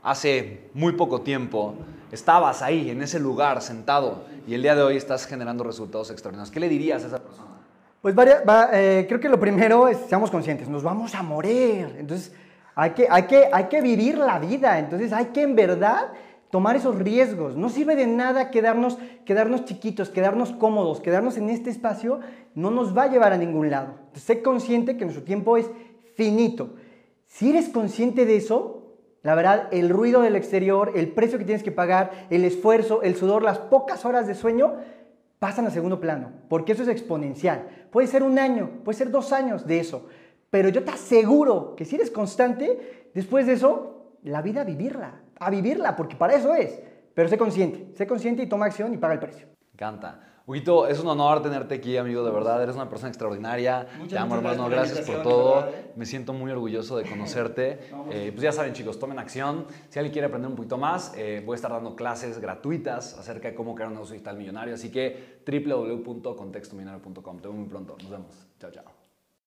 hace 0.03 0.69
muy 0.75 0.93
poco 0.93 1.23
tiempo 1.23 1.75
estabas 2.11 2.63
ahí, 2.63 2.91
en 2.91 3.03
ese 3.03 3.19
lugar, 3.19 3.63
sentado, 3.63 4.25
y 4.47 4.55
el 4.55 4.63
día 4.63 4.75
de 4.75 4.83
hoy 4.83 4.97
estás 4.97 5.27
generando 5.27 5.65
resultados 5.65 6.11
extraordinarios? 6.11 6.53
¿Qué 6.53 6.61
le 6.61 6.69
dirías 6.69 7.05
a 7.05 7.07
esa 7.07 7.23
persona? 7.23 7.49
Pues 8.03 8.17
va, 8.17 8.69
eh, 8.73 9.07
creo 9.07 9.21
que 9.21 9.29
lo 9.29 9.39
primero 9.39 9.87
es, 9.87 9.97
seamos 10.09 10.31
conscientes, 10.31 10.69
nos 10.69 10.83
vamos 10.83 11.15
a 11.15 11.23
morir. 11.23 11.95
Entonces, 11.99 12.33
hay 12.75 12.91
que, 12.91 13.07
hay, 13.09 13.23
que, 13.25 13.49
hay 13.53 13.65
que 13.65 13.81
vivir 13.81 14.19
la 14.19 14.39
vida. 14.41 14.79
Entonces, 14.79 15.13
hay 15.13 15.27
que 15.27 15.43
en 15.43 15.55
verdad 15.55 16.13
tomar 16.51 16.75
esos 16.75 16.99
riesgos. 16.99 17.57
No 17.57 17.69
sirve 17.69 17.95
de 17.95 18.07
nada 18.07 18.51
quedarnos, 18.51 18.99
quedarnos 19.25 19.65
chiquitos, 19.65 20.11
quedarnos 20.11 20.51
cómodos, 20.51 21.01
quedarnos 21.01 21.37
en 21.37 21.49
este 21.49 21.71
espacio, 21.71 22.21
no 22.55 22.71
nos 22.71 22.97
va 22.97 23.05
a 23.05 23.07
llevar 23.07 23.33
a 23.33 23.39
ningún 23.39 23.71
lado. 23.71 23.95
sé 24.15 24.43
consciente 24.43 24.97
que 24.97 25.05
nuestro 25.05 25.25
tiempo 25.25 25.57
es 25.57 25.71
finito. 26.17 26.75
Si 27.33 27.49
eres 27.49 27.71
consciente 27.71 28.27
de 28.27 28.37
eso, 28.37 28.99
la 29.23 29.35
verdad, 29.35 29.69
el 29.73 29.89
ruido 29.89 30.21
del 30.21 30.37
exterior, 30.37 30.93
el 30.95 31.09
precio 31.09 31.39
que 31.39 31.47
tienes 31.47 31.63
que 31.63 31.73
pagar, 31.73 32.27
el 32.29 32.45
esfuerzo, 32.45 33.01
el 33.01 33.17
sudor, 33.17 33.43
las 33.43 33.59
pocas 33.59 34.05
horas 34.05 34.27
de 34.27 34.35
sueño, 34.35 34.75
pasan 35.39 35.67
a 35.67 35.71
segundo 35.71 35.99
plano, 35.99 36.31
porque 36.51 36.73
eso 36.73 36.83
es 36.83 36.91
exponencial. 36.91 37.87
Puede 37.91 38.07
ser 38.07 38.23
un 38.23 38.39
año, 38.39 38.83
puede 38.85 38.99
ser 38.99 39.11
dos 39.11 39.33
años 39.33 39.67
de 39.67 39.81
eso, 39.81 40.09
pero 40.51 40.69
yo 40.69 40.85
te 40.85 40.91
aseguro 40.91 41.75
que 41.75 41.87
si 41.87 41.97
eres 41.97 42.11
constante, 42.11 43.09
después 43.15 43.47
de 43.47 43.55
eso, 43.55 44.19
la 44.25 44.43
vida 44.43 44.61
a 44.61 44.65
vivirla, 44.65 45.23
a 45.41 45.49
vivirla, 45.49 45.97
porque 45.97 46.17
para 46.17 46.35
eso 46.35 46.55
es. 46.55 46.83
Pero 47.15 47.31
sé 47.31 47.39
consciente, 47.39 47.97
sé 47.97 48.07
consciente 48.07 48.43
y 48.43 48.47
toma 48.47 48.67
acción 48.67 48.93
y 48.93 48.99
paga 48.99 49.15
el 49.15 49.21
precio. 49.21 49.47
Canta. 49.75 50.32
Huguito, 50.45 50.89
es 50.89 50.99
un 50.99 51.07
honor 51.07 51.41
tenerte 51.41 51.77
aquí, 51.77 51.97
amigo, 51.97 52.25
de 52.25 52.31
verdad. 52.33 52.63
Eres 52.63 52.75
una 52.75 52.89
persona 52.89 53.09
extraordinaria. 53.09 53.87
Te 54.09 54.19
amo, 54.19 54.35
hermano. 54.35 54.69
Gracias 54.69 55.07
por 55.07 55.23
todo. 55.23 55.69
Me 55.95 56.05
siento 56.05 56.33
muy 56.33 56.51
orgulloso 56.51 56.97
de 56.97 57.05
conocerte. 57.09 57.81
Eh, 58.13 58.31
pues 58.33 58.43
ya 58.43 58.53
saben, 58.53 58.75
chicos, 58.75 58.99
tomen 58.99 59.19
acción. 59.19 59.67
Si 59.89 59.99
alguien 59.99 60.13
quiere 60.13 60.27
aprender 60.27 60.51
un 60.51 60.57
poquito 60.57 60.77
más, 60.77 61.15
eh, 61.17 61.43
voy 61.47 61.55
a 61.55 61.57
estar 61.57 61.71
dando 61.71 61.95
clases 61.97 62.39
gratuitas 62.39 63.17
acerca 63.19 63.49
de 63.49 63.55
cómo 63.55 63.75
crear 63.75 63.89
un 63.89 63.95
negocio 63.95 64.15
digital 64.15 64.37
millonario. 64.37 64.75
Así 64.75 64.91
que 64.91 65.41
www.contextomillonario.com. 65.47 67.39
Te 67.39 67.49
veo 67.49 67.57
muy 67.57 67.69
pronto. 67.69 67.97
Nos 68.03 68.11
vemos. 68.11 68.47
Chao, 68.59 68.71
chao. 68.71 69.02